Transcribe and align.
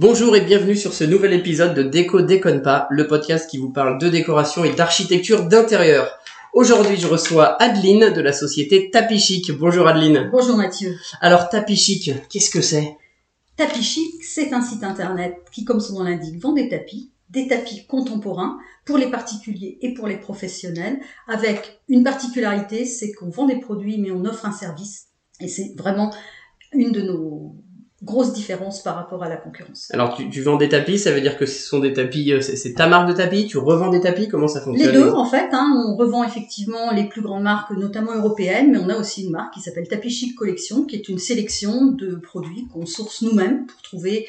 Bonjour 0.00 0.36
et 0.36 0.42
bienvenue 0.42 0.76
sur 0.76 0.94
ce 0.94 1.02
nouvel 1.02 1.32
épisode 1.32 1.74
de 1.74 1.82
Déco 1.82 2.22
Déconne 2.22 2.62
pas, 2.62 2.86
le 2.88 3.08
podcast 3.08 3.50
qui 3.50 3.58
vous 3.58 3.70
parle 3.70 3.98
de 3.98 4.08
décoration 4.08 4.62
et 4.62 4.72
d'architecture 4.72 5.48
d'intérieur. 5.48 6.20
Aujourd'hui, 6.52 6.96
je 6.96 7.08
reçois 7.08 7.60
Adeline 7.60 8.12
de 8.12 8.20
la 8.20 8.32
société 8.32 8.90
Tapis 8.92 9.18
Chic. 9.18 9.50
Bonjour 9.50 9.88
Adeline. 9.88 10.28
Bonjour 10.30 10.56
Mathieu. 10.56 10.94
Alors 11.20 11.48
Tapis 11.48 11.74
Chic, 11.74 12.12
qu'est-ce 12.30 12.50
que 12.50 12.60
c'est? 12.60 12.96
Tapis 13.56 13.82
Chic, 13.82 14.22
c'est 14.22 14.52
un 14.52 14.62
site 14.62 14.84
internet 14.84 15.34
qui, 15.50 15.64
comme 15.64 15.80
son 15.80 15.94
nom 15.94 16.04
l'indique, 16.04 16.40
vend 16.40 16.52
des 16.52 16.68
tapis, 16.68 17.10
des 17.28 17.48
tapis 17.48 17.84
contemporains 17.88 18.56
pour 18.84 18.98
les 18.98 19.10
particuliers 19.10 19.78
et 19.82 19.94
pour 19.94 20.06
les 20.06 20.18
professionnels, 20.18 21.00
avec 21.26 21.80
une 21.88 22.04
particularité, 22.04 22.84
c'est 22.84 23.10
qu'on 23.10 23.30
vend 23.30 23.46
des 23.46 23.58
produits 23.58 23.98
mais 23.98 24.12
on 24.12 24.24
offre 24.26 24.46
un 24.46 24.52
service. 24.52 25.08
Et 25.40 25.48
c'est 25.48 25.74
vraiment 25.76 26.14
une 26.72 26.92
de 26.92 27.00
nos 27.00 27.56
grosse 28.08 28.32
différence 28.32 28.82
par 28.82 28.96
rapport 28.96 29.22
à 29.22 29.28
la 29.28 29.36
concurrence. 29.36 29.88
Alors 29.92 30.16
tu, 30.16 30.28
tu, 30.30 30.42
vends 30.42 30.56
des 30.56 30.68
tapis, 30.68 30.98
ça 30.98 31.12
veut 31.12 31.20
dire 31.20 31.36
que 31.36 31.46
ce 31.46 31.62
sont 31.62 31.78
des 31.78 31.92
tapis, 31.92 32.32
euh, 32.32 32.40
c'est 32.40 32.74
ta 32.74 32.88
marque 32.88 33.08
de 33.08 33.12
tapis, 33.12 33.46
tu 33.46 33.58
revends 33.58 33.90
des 33.90 34.00
tapis, 34.00 34.28
comment 34.28 34.48
ça 34.48 34.60
fonctionne 34.60 34.92
Les 34.92 34.92
deux 34.92 35.10
en 35.10 35.24
fait, 35.24 35.50
hein, 35.52 35.84
on 35.86 35.96
revend 35.96 36.24
effectivement 36.24 36.90
les 36.92 37.04
plus 37.04 37.20
grandes 37.20 37.42
marques, 37.42 37.70
notamment 37.70 38.14
européennes, 38.14 38.72
mais 38.72 38.78
on 38.78 38.88
a 38.88 38.96
aussi 38.96 39.24
une 39.24 39.30
marque 39.30 39.54
qui 39.54 39.60
s'appelle 39.60 39.86
Tapis 39.86 40.10
Chic 40.10 40.34
Collection, 40.34 40.84
qui 40.84 40.96
est 40.96 41.08
une 41.08 41.18
sélection 41.18 41.86
de 41.86 42.16
produits 42.16 42.66
qu'on 42.72 42.86
source 42.86 43.22
nous-mêmes 43.22 43.66
pour 43.66 43.80
trouver 43.82 44.26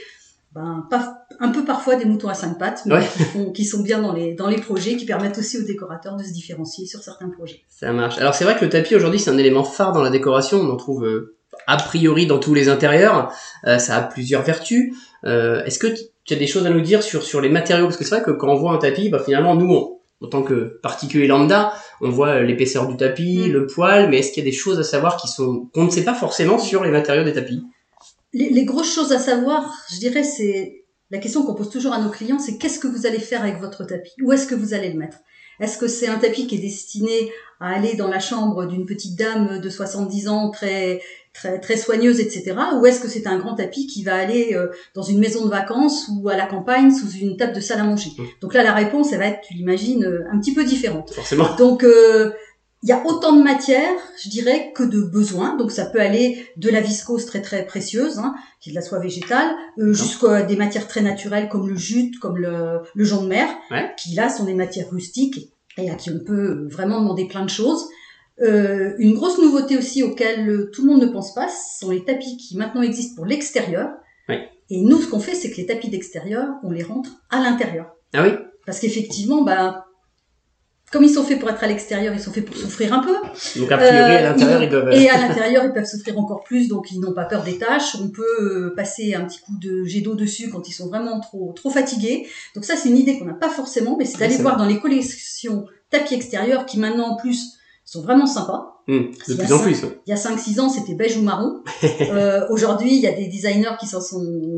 ben, 0.53 0.85
pas, 0.89 1.25
un 1.39 1.49
peu 1.49 1.63
parfois 1.63 1.95
des 1.95 2.05
moutons 2.05 2.27
à 2.27 2.33
cinq 2.33 2.57
pattes, 2.57 2.81
mais 2.85 2.99
qui, 3.33 3.53
qui, 3.53 3.65
sont 3.65 3.81
bien 3.81 4.01
dans 4.01 4.13
les, 4.13 4.33
dans 4.33 4.47
les 4.47 4.57
projets, 4.57 4.97
qui 4.97 5.05
permettent 5.05 5.37
aussi 5.37 5.57
aux 5.57 5.63
décorateurs 5.63 6.17
de 6.17 6.23
se 6.23 6.33
différencier 6.33 6.85
sur 6.85 7.01
certains 7.01 7.29
projets. 7.29 7.61
Ça 7.69 7.93
marche. 7.93 8.17
Alors 8.17 8.35
c'est 8.35 8.43
vrai 8.43 8.57
que 8.57 8.65
le 8.65 8.69
tapis 8.69 8.95
aujourd'hui 8.95 9.19
c'est 9.19 9.29
un 9.29 9.37
élément 9.37 9.63
phare 9.63 9.93
dans 9.93 10.01
la 10.01 10.09
décoration, 10.09 10.59
on 10.59 10.69
en 10.69 10.77
trouve... 10.77 11.07
A 11.69 11.77
priori 11.77 12.25
dans 12.25 12.39
tous 12.39 12.55
les 12.55 12.67
intérieurs. 12.67 13.31
Euh, 13.67 13.77
ça 13.77 13.97
a 13.97 14.01
plusieurs 14.01 14.41
vertus. 14.41 14.95
Euh, 15.23 15.63
est-ce 15.65 15.77
que 15.77 15.87
tu 16.25 16.33
as 16.33 16.37
des 16.37 16.47
choses 16.47 16.65
à 16.65 16.71
nous 16.71 16.81
dire 16.81 17.03
sur, 17.03 17.21
sur 17.21 17.41
les 17.41 17.49
matériaux? 17.49 17.85
Parce 17.85 17.97
que 17.97 18.03
c'est 18.03 18.15
vrai 18.15 18.23
que 18.23 18.31
quand 18.31 18.49
on 18.49 18.55
voit 18.55 18.71
un 18.71 18.79
tapis, 18.79 19.09
bah, 19.09 19.21
finalement, 19.23 19.53
nous, 19.55 19.99
en 20.21 20.27
tant 20.27 20.41
que 20.41 20.79
particulier 20.81 21.27
lambda, 21.27 21.71
on 22.01 22.09
voit 22.09 22.41
l'épaisseur 22.41 22.87
du 22.87 22.97
tapis, 22.97 23.49
mm. 23.49 23.51
le 23.51 23.67
poil, 23.67 24.09
mais 24.09 24.17
est-ce 24.17 24.31
qu'il 24.31 24.43
y 24.43 24.47
a 24.47 24.49
des 24.49 24.55
choses 24.55 24.79
à 24.79 24.83
savoir 24.83 25.17
qui 25.17 25.27
sont 25.27 25.69
qu'on 25.73 25.83
ne 25.83 25.91
sait 25.91 26.03
pas 26.03 26.15
forcément 26.15 26.57
sur 26.57 26.83
les 26.83 26.89
matériaux 26.89 27.23
des 27.23 27.33
tapis? 27.33 27.63
Les, 28.33 28.49
les, 28.49 28.65
grosses 28.65 28.93
choses 28.93 29.11
à 29.11 29.19
savoir, 29.19 29.71
je 29.93 29.99
dirais, 29.99 30.23
c'est 30.23 30.85
la 31.11 31.19
question 31.19 31.43
qu'on 31.43 31.55
pose 31.55 31.69
toujours 31.69 31.93
à 31.93 31.99
nos 31.99 32.09
clients, 32.09 32.39
c'est 32.39 32.57
qu'est-ce 32.57 32.79
que 32.79 32.87
vous 32.87 33.05
allez 33.05 33.19
faire 33.19 33.41
avec 33.41 33.59
votre 33.59 33.83
tapis? 33.83 34.11
Où 34.23 34.31
est-ce 34.31 34.47
que 34.47 34.55
vous 34.55 34.73
allez 34.73 34.91
le 34.91 34.97
mettre? 34.97 35.17
Est-ce 35.59 35.77
que 35.77 35.87
c'est 35.87 36.07
un 36.07 36.17
tapis 36.17 36.47
qui 36.47 36.55
est 36.55 36.59
destiné 36.59 37.31
à 37.59 37.73
aller 37.75 37.95
dans 37.95 38.07
la 38.07 38.19
chambre 38.19 38.65
d'une 38.65 38.85
petite 38.85 39.17
dame 39.17 39.59
de 39.59 39.69
70 39.69 40.29
ans 40.29 40.49
très 40.49 41.01
très 41.33 41.59
très 41.59 41.77
soigneuse, 41.77 42.19
etc. 42.19 42.55
Ou 42.79 42.85
est-ce 42.85 42.99
que 42.99 43.07
c'est 43.07 43.27
un 43.27 43.37
grand 43.37 43.55
tapis 43.55 43.87
qui 43.87 44.03
va 44.03 44.15
aller 44.15 44.53
euh, 44.55 44.67
dans 44.95 45.03
une 45.03 45.19
maison 45.19 45.45
de 45.45 45.49
vacances 45.49 46.09
ou 46.09 46.27
à 46.29 46.35
la 46.35 46.45
campagne 46.45 46.91
sous 46.91 47.09
une 47.11 47.37
table 47.37 47.53
de 47.53 47.61
salle 47.61 47.79
à 47.79 47.83
manger? 47.83 48.11
Mmh. 48.17 48.23
Donc 48.41 48.53
là, 48.53 48.63
la 48.63 48.73
réponse, 48.73 49.13
elle 49.13 49.19
va 49.19 49.27
être, 49.27 49.41
tu 49.41 49.53
l'imagines, 49.53 50.05
euh, 50.05 50.23
un 50.31 50.39
petit 50.39 50.53
peu 50.53 50.63
différente. 50.63 51.13
Forcément. 51.13 51.55
Donc 51.57 51.83
euh, 51.83 52.31
il 52.81 52.89
y 52.89 52.93
a 52.93 53.05
autant 53.05 53.33
de 53.33 53.43
matière, 53.43 53.91
je 54.23 54.29
dirais, 54.29 54.71
que 54.73 54.83
de 54.83 55.01
besoins. 55.01 55.57
Donc 55.57 55.71
ça 55.71 55.85
peut 55.85 55.99
aller 55.99 56.45
de 56.55 56.69
la 56.69 56.79
viscose 56.79 57.25
très 57.25 57.41
très 57.41 57.65
précieuse, 57.65 58.19
hein, 58.19 58.35
qui 58.61 58.69
est 58.69 58.71
de 58.71 58.75
la 58.75 58.81
soie 58.81 58.99
végétale, 58.99 59.51
euh, 59.79 59.93
jusqu'à 59.93 60.43
des 60.43 60.55
matières 60.55 60.87
très 60.87 61.01
naturelles 61.01 61.49
comme 61.49 61.67
le 61.67 61.75
jute, 61.75 62.19
comme 62.19 62.37
le, 62.37 62.79
le 62.93 63.03
jonc 63.03 63.23
de 63.23 63.27
mer, 63.27 63.47
qui 63.97 64.15
là 64.15 64.29
sont 64.29 64.45
des 64.45 64.53
matières 64.53 64.89
rustiques 64.89 65.51
et 65.77 65.89
à 65.89 65.95
qui 65.95 66.09
on 66.09 66.19
peut 66.19 66.67
vraiment 66.69 67.01
demander 67.01 67.27
plein 67.27 67.43
de 67.43 67.49
choses. 67.49 67.85
Euh, 68.41 68.93
une 68.99 69.13
grosse 69.13 69.37
nouveauté 69.37 69.77
aussi 69.77 70.01
auquel 70.01 70.69
tout 70.71 70.85
le 70.85 70.93
monde 70.93 71.01
ne 71.01 71.07
pense 71.07 71.33
pas, 71.33 71.49
ce 71.49 71.79
sont 71.79 71.91
les 71.91 72.05
tapis 72.05 72.37
qui 72.37 72.55
maintenant 72.55 72.81
existent 72.81 73.15
pour 73.15 73.25
l'extérieur. 73.25 73.89
Et 74.71 74.83
nous, 74.83 75.01
ce 75.01 75.07
qu'on 75.07 75.19
fait, 75.19 75.33
c'est 75.33 75.49
que 75.49 75.57
les 75.57 75.65
tapis 75.65 75.89
d'extérieur, 75.89 76.47
on 76.61 76.69
les 76.69 76.83
rentre 76.83 77.09
à 77.31 77.41
l'intérieur. 77.41 77.87
Ah 78.13 78.21
oui 78.21 78.33
Parce 78.67 78.79
qu'effectivement, 78.79 79.41
bah, 79.41 79.85
comme 80.91 81.03
ils 81.03 81.13
sont 81.13 81.23
faits 81.23 81.39
pour 81.39 81.49
être 81.49 81.63
à 81.63 81.67
l'extérieur, 81.67 82.13
ils 82.13 82.19
sont 82.19 82.31
faits 82.31 82.45
pour 82.45 82.55
souffrir 82.55 82.93
un 82.93 83.03
peu. 83.03 83.13
Donc 83.59 83.71
a 83.71 83.77
priori, 83.77 83.97
à 83.97 84.19
euh, 84.19 84.29
l'intérieur, 84.29 84.63
ils, 84.63 84.69
doivent... 84.69 84.91
Et 84.91 85.09
à 85.09 85.17
l'intérieur, 85.17 85.65
ils 85.65 85.73
peuvent 85.73 85.85
souffrir 85.85 86.17
encore 86.17 86.43
plus, 86.43 86.67
donc 86.67 86.91
ils 86.91 86.99
n'ont 86.99 87.13
pas 87.13 87.25
peur 87.25 87.43
des 87.43 87.57
tâches. 87.57 87.95
On 88.01 88.09
peut 88.09 88.23
euh, 88.41 88.73
passer 88.75 89.13
un 89.13 89.25
petit 89.25 89.39
coup 89.39 89.57
de 89.59 89.83
jet 89.83 90.01
d'eau 90.01 90.15
dessus 90.15 90.49
quand 90.49 90.67
ils 90.67 90.73
sont 90.73 90.87
vraiment 90.87 91.19
trop 91.19 91.53
trop 91.55 91.69
fatigués. 91.69 92.27
Donc 92.55 92.65
ça, 92.65 92.75
c'est 92.75 92.89
une 92.89 92.97
idée 92.97 93.19
qu'on 93.19 93.25
n'a 93.25 93.33
pas 93.33 93.49
forcément, 93.49 93.97
mais 93.97 94.05
c'est 94.05 94.17
d'aller 94.17 94.37
voir 94.37 94.57
dans 94.57 94.65
les 94.65 94.79
collections 94.79 95.65
tapis 95.91 96.15
extérieurs 96.15 96.65
qui 96.65 96.79
maintenant 96.79 97.09
en 97.09 97.15
plus 97.17 97.57
sont 97.85 98.01
vraiment 98.01 98.27
sympas. 98.27 98.83
Mmh, 98.87 98.99
de 99.27 99.33
plus 99.35 99.53
en 99.53 99.59
plus. 99.59 99.81
Il 100.07 100.09
y 100.09 100.13
a 100.13 100.15
5-6 100.15 100.59
ans, 100.59 100.69
c'était 100.69 100.95
beige 100.95 101.17
ou 101.17 101.21
marron. 101.21 101.61
euh, 102.01 102.47
Aujourd'hui, 102.49 102.95
il 102.95 103.01
y 103.01 103.07
a 103.07 103.11
des 103.11 103.27
designers 103.27 103.75
qui 103.79 103.85
sont, 103.85 104.01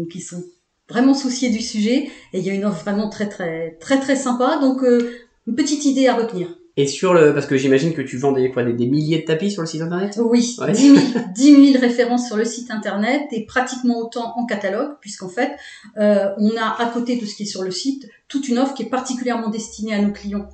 qui 0.10 0.22
sont 0.22 0.44
vraiment 0.92 1.14
souciés 1.14 1.50
du 1.50 1.62
sujet 1.62 2.10
et 2.34 2.40
il 2.40 2.46
y 2.46 2.50
a 2.50 2.54
une 2.54 2.66
offre 2.66 2.82
vraiment 2.82 3.10
très 3.10 3.28
très 3.28 3.78
très 3.80 4.00
très 4.00 4.16
sympa. 4.16 4.60
Donc 4.62 4.84
euh, 4.84 5.12
une 5.48 5.56
petite 5.56 5.86
idée 5.86 6.08
à 6.08 6.16
retenir. 6.16 6.48
Et 6.78 6.88
sur 6.88 7.14
le, 7.14 7.34
parce 7.34 7.48
que 7.48 7.58
j'imagine 7.58 7.94
que 7.94 8.02
tu 8.02 8.18
vends 8.18 8.32
des 8.32 8.50
quoi, 8.50 8.64
des, 8.64 8.88
milliers 8.88 9.20
de 9.20 9.26
tapis 9.26 9.52
sur 9.52 9.62
le 9.62 9.68
site 9.68 9.82
internet? 9.82 10.18
Oui, 10.24 10.56
ouais. 10.60 10.72
10, 10.72 10.96
000, 10.96 11.26
10 11.36 11.72
000 11.74 11.82
références 11.82 12.28
sur 12.28 12.38
le 12.38 12.46
site 12.46 12.72
internet 12.72 13.24
et 13.32 13.46
pratiquement 13.46 14.00
autant 14.00 14.34
en 14.38 14.46
catalogue, 14.46 14.92
puisqu'en 15.02 15.28
fait, 15.28 15.52
euh, 15.98 16.30
on 16.38 16.56
a 16.56 16.82
à 16.82 16.86
côté 16.88 17.18
de 17.18 17.26
ce 17.26 17.36
qui 17.36 17.44
est 17.44 17.48
sur 17.48 17.64
le 17.64 17.72
site 17.72 18.08
toute 18.30 18.48
une 18.48 18.58
offre 18.58 18.74
qui 18.74 18.84
est 18.84 18.90
particulièrement 18.90 19.50
destinée 19.50 19.94
à 19.94 20.02
nos 20.02 20.14
clients 20.14 20.48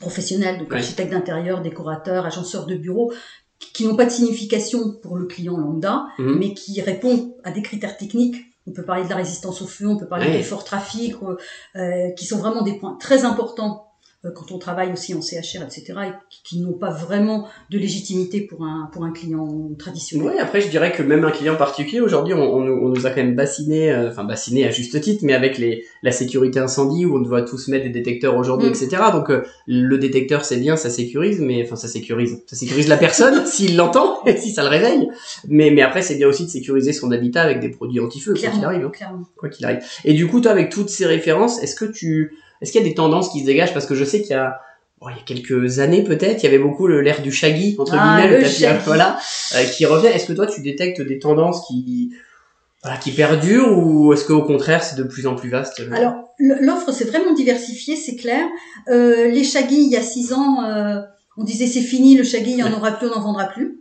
professionnels, 0.00 0.58
donc 0.58 0.72
architectes 0.74 1.12
d'intérieur, 1.12 1.62
décorateurs, 1.62 2.26
agenceurs 2.26 2.66
de 2.66 2.74
bureaux, 2.74 3.12
qui 3.72 3.86
n'ont 3.86 3.94
pas 3.94 4.04
de 4.04 4.10
signification 4.10 4.94
pour 5.00 5.16
le 5.16 5.26
client 5.26 5.56
lambda, 5.56 6.06
mmh. 6.18 6.34
mais 6.38 6.54
qui 6.54 6.80
répondent 6.80 7.34
à 7.44 7.52
des 7.52 7.62
critères 7.62 7.96
techniques. 7.96 8.36
On 8.66 8.72
peut 8.72 8.84
parler 8.84 9.04
de 9.04 9.08
la 9.08 9.16
résistance 9.16 9.62
au 9.62 9.66
feu, 9.66 9.86
on 9.86 9.96
peut 9.96 10.08
parler 10.08 10.26
ouais. 10.26 10.38
des 10.38 10.42
forts 10.42 10.64
trafics, 10.64 11.14
euh, 11.76 12.10
qui 12.16 12.26
sont 12.26 12.38
vraiment 12.38 12.62
des 12.62 12.74
points 12.74 12.96
très 12.98 13.24
importants 13.24 13.86
euh, 13.86 13.91
quand 14.30 14.52
on 14.52 14.58
travaille 14.58 14.92
aussi 14.92 15.14
en 15.14 15.20
CHR, 15.20 15.64
etc., 15.64 15.94
et 16.06 16.12
qui 16.44 16.60
n'ont 16.60 16.74
pas 16.74 16.90
vraiment 16.90 17.48
de 17.70 17.78
légitimité 17.78 18.40
pour 18.40 18.64
un, 18.64 18.88
pour 18.92 19.04
un 19.04 19.10
client 19.10 19.70
traditionnel. 19.76 20.28
Oui, 20.28 20.38
après, 20.38 20.60
je 20.60 20.68
dirais 20.68 20.92
que 20.92 21.02
même 21.02 21.24
un 21.24 21.32
client 21.32 21.56
particulier, 21.56 22.00
aujourd'hui, 22.00 22.32
on, 22.32 22.38
on, 22.40 22.68
on, 22.68 22.88
nous 22.88 23.06
a 23.06 23.10
quand 23.10 23.16
même 23.16 23.34
bassiné, 23.34 23.90
euh, 23.90 24.10
enfin, 24.10 24.22
bassiné 24.22 24.64
à 24.64 24.70
juste 24.70 25.00
titre, 25.00 25.24
mais 25.24 25.32
avec 25.32 25.58
les, 25.58 25.84
la 26.04 26.12
sécurité 26.12 26.60
incendie, 26.60 27.04
où 27.04 27.16
on 27.16 27.20
doit 27.20 27.42
tous 27.42 27.66
mettre 27.66 27.84
des 27.84 27.90
détecteurs 27.90 28.36
aujourd'hui, 28.36 28.68
mm. 28.68 28.72
etc. 28.72 29.02
Donc, 29.12 29.28
euh, 29.30 29.42
le 29.66 29.98
détecteur, 29.98 30.44
c'est 30.44 30.58
bien, 30.58 30.76
ça 30.76 30.88
sécurise, 30.88 31.40
mais, 31.40 31.64
enfin, 31.64 31.74
ça 31.74 31.88
sécurise, 31.88 32.44
ça 32.46 32.54
sécurise 32.54 32.86
la 32.86 32.98
personne, 32.98 33.44
s'il 33.46 33.76
l'entend, 33.76 34.22
et 34.26 34.36
si 34.36 34.52
ça 34.52 34.62
le 34.62 34.68
réveille. 34.68 35.08
Mais, 35.48 35.70
mais 35.70 35.82
après, 35.82 36.02
c'est 36.02 36.14
bien 36.14 36.28
aussi 36.28 36.44
de 36.44 36.50
sécuriser 36.50 36.92
son 36.92 37.10
habitat 37.10 37.42
avec 37.42 37.58
des 37.58 37.70
produits 37.70 37.98
anti-feu, 37.98 38.34
quoi 38.34 38.50
qu'il 38.50 38.64
arrive. 38.64 38.84
Hein. 38.84 39.22
Quoi 39.36 39.48
qu'il 39.48 39.66
arrive. 39.66 39.80
Et 40.04 40.12
du 40.12 40.28
coup, 40.28 40.40
toi, 40.40 40.52
avec 40.52 40.70
toutes 40.70 40.90
ces 40.90 41.06
références, 41.06 41.60
est-ce 41.60 41.74
que 41.74 41.86
tu, 41.86 42.36
est-ce 42.62 42.70
qu'il 42.70 42.80
y 42.80 42.84
a 42.84 42.88
des 42.88 42.94
tendances 42.94 43.30
qui 43.30 43.40
se 43.40 43.44
dégagent? 43.44 43.74
Parce 43.74 43.86
que 43.86 43.94
je 43.96 44.04
sais 44.04 44.22
qu'il 44.22 44.30
y 44.30 44.34
a, 44.34 44.60
il 45.10 45.16
y 45.16 45.18
a 45.18 45.22
quelques 45.26 45.80
années 45.80 46.04
peut-être, 46.04 46.42
il 46.42 46.44
y 46.44 46.46
avait 46.46 46.60
beaucoup 46.62 46.86
l'air 46.86 47.22
du 47.22 47.32
shaggy, 47.32 47.74
entre 47.78 47.96
ah, 47.98 48.20
guillemets, 48.20 48.38
le, 48.38 48.42
tapis, 48.42 48.84
voilà, 48.86 49.18
euh, 49.56 49.64
qui 49.64 49.84
revient. 49.84 50.06
Est-ce 50.06 50.26
que 50.26 50.32
toi, 50.32 50.46
tu 50.46 50.60
détectes 50.60 51.02
des 51.02 51.18
tendances 51.18 51.66
qui, 51.66 52.12
voilà, 52.84 52.96
qui 52.98 53.10
perdurent 53.10 53.76
ou 53.76 54.12
est-ce 54.12 54.24
qu'au 54.24 54.42
contraire, 54.42 54.84
c'est 54.84 54.96
de 54.96 55.02
plus 55.02 55.26
en 55.26 55.34
plus 55.34 55.50
vaste? 55.50 55.82
Alors, 55.92 56.14
l'offre 56.38 56.92
s'est 56.92 57.04
vraiment 57.04 57.34
diversifiée, 57.34 57.96
c'est 57.96 58.14
clair. 58.14 58.46
Euh, 58.88 59.28
les 59.28 59.42
shaggy, 59.42 59.82
il 59.82 59.90
y 59.90 59.96
a 59.96 60.02
six 60.02 60.32
ans, 60.32 60.64
euh, 60.64 61.00
on 61.36 61.42
disait 61.42 61.66
c'est 61.66 61.80
fini, 61.80 62.16
le 62.16 62.22
shaggy, 62.22 62.52
il 62.52 62.56
n'y 62.56 62.62
en 62.62 62.72
aura 62.72 62.92
plus, 62.92 63.08
on 63.08 63.16
n'en 63.16 63.22
vendra 63.22 63.46
plus. 63.46 63.80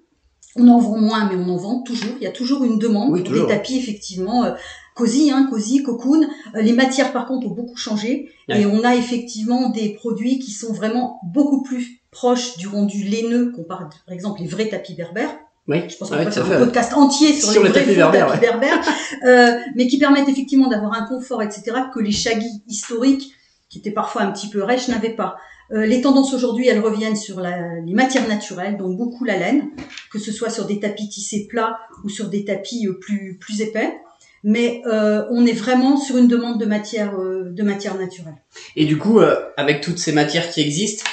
On 0.55 0.67
en 0.67 0.79
vend 0.79 0.97
moins, 0.97 1.29
mais 1.29 1.35
on 1.35 1.47
en 1.49 1.55
vend 1.55 1.81
toujours. 1.83 2.15
Il 2.19 2.23
y 2.23 2.27
a 2.27 2.31
toujours 2.31 2.63
une 2.63 2.77
demande 2.77 3.11
oui, 3.11 3.23
pour 3.23 3.33
des 3.33 3.47
tapis, 3.47 3.77
effectivement, 3.77 4.53
cosy, 5.01 5.31
hein, 5.31 5.47
cosy, 5.49 5.83
cocoon. 5.83 6.27
Euh, 6.55 6.61
les 6.61 6.73
matières, 6.73 7.11
par 7.11 7.25
contre, 7.25 7.47
ont 7.47 7.55
beaucoup 7.55 7.75
changé. 7.75 8.29
Ouais. 8.47 8.61
Et 8.61 8.65
on 8.65 8.83
a 8.83 8.95
effectivement 8.95 9.69
des 9.69 9.89
produits 9.89 10.39
qui 10.39 10.51
sont 10.51 10.73
vraiment 10.73 11.19
beaucoup 11.23 11.63
plus 11.63 12.01
proches 12.11 12.57
du 12.57 12.67
rendu 12.67 13.03
laineux 13.03 13.51
qu'on 13.51 13.63
parle, 13.63 13.89
par 14.05 14.13
exemple, 14.13 14.41
les 14.41 14.47
vrais 14.47 14.67
tapis 14.67 14.93
berbères. 14.93 15.33
Oui, 15.67 15.77
je 15.87 15.95
pense 15.95 16.09
qu'on 16.09 16.17
va 16.17 16.29
faire 16.29 16.51
un 16.51 16.59
podcast 16.59 16.93
entier 16.93 17.33
sur, 17.33 17.51
sur 17.51 17.63
les, 17.63 17.69
vrais 17.69 17.81
tapis 17.81 17.95
berbères, 17.95 18.27
tapis 18.27 18.39
ouais. 18.39 18.47
berbères 18.47 18.81
euh, 19.25 19.57
mais 19.75 19.87
qui 19.87 19.97
permettent 19.97 20.27
effectivement 20.27 20.67
d'avoir 20.67 20.93
un 20.93 21.05
confort, 21.05 21.41
etc., 21.41 21.63
que 21.93 21.99
les 21.99 22.11
shaggy 22.11 22.63
historiques, 22.67 23.31
qui 23.69 23.79
étaient 23.79 23.91
parfois 23.91 24.23
un 24.23 24.31
petit 24.31 24.49
peu 24.49 24.63
rêches, 24.63 24.87
n'avaient 24.89 25.15
pas. 25.15 25.37
Euh, 25.71 25.85
les 25.85 26.01
tendances 26.01 26.33
aujourd'hui, 26.33 26.67
elles 26.67 26.81
reviennent 26.81 27.15
sur 27.15 27.39
la, 27.39 27.79
les 27.85 27.93
matières 27.93 28.27
naturelles, 28.27 28.75
donc 28.77 28.97
beaucoup 28.97 29.23
la 29.23 29.37
laine, 29.37 29.69
que 30.11 30.19
ce 30.19 30.33
soit 30.33 30.49
sur 30.49 30.65
des 30.65 30.79
tapis 30.79 31.07
tissés 31.07 31.47
plats 31.49 31.79
ou 32.03 32.09
sur 32.09 32.27
des 32.27 32.43
tapis 32.43 32.87
plus, 32.99 33.37
plus 33.39 33.61
épais. 33.61 33.93
Mais 34.43 34.81
euh, 34.87 35.25
on 35.29 35.45
est 35.45 35.53
vraiment 35.53 35.97
sur 35.97 36.17
une 36.17 36.27
demande 36.27 36.59
de 36.59 36.65
matière, 36.65 37.17
euh, 37.19 37.49
de 37.51 37.63
matière 37.63 37.95
naturelle. 37.95 38.37
Et 38.75 38.85
du 38.85 38.97
coup, 38.97 39.19
euh, 39.19 39.35
avec 39.57 39.81
toutes 39.81 39.99
ces 39.99 40.13
matières 40.13 40.49
qui 40.49 40.61
existent, 40.61 41.03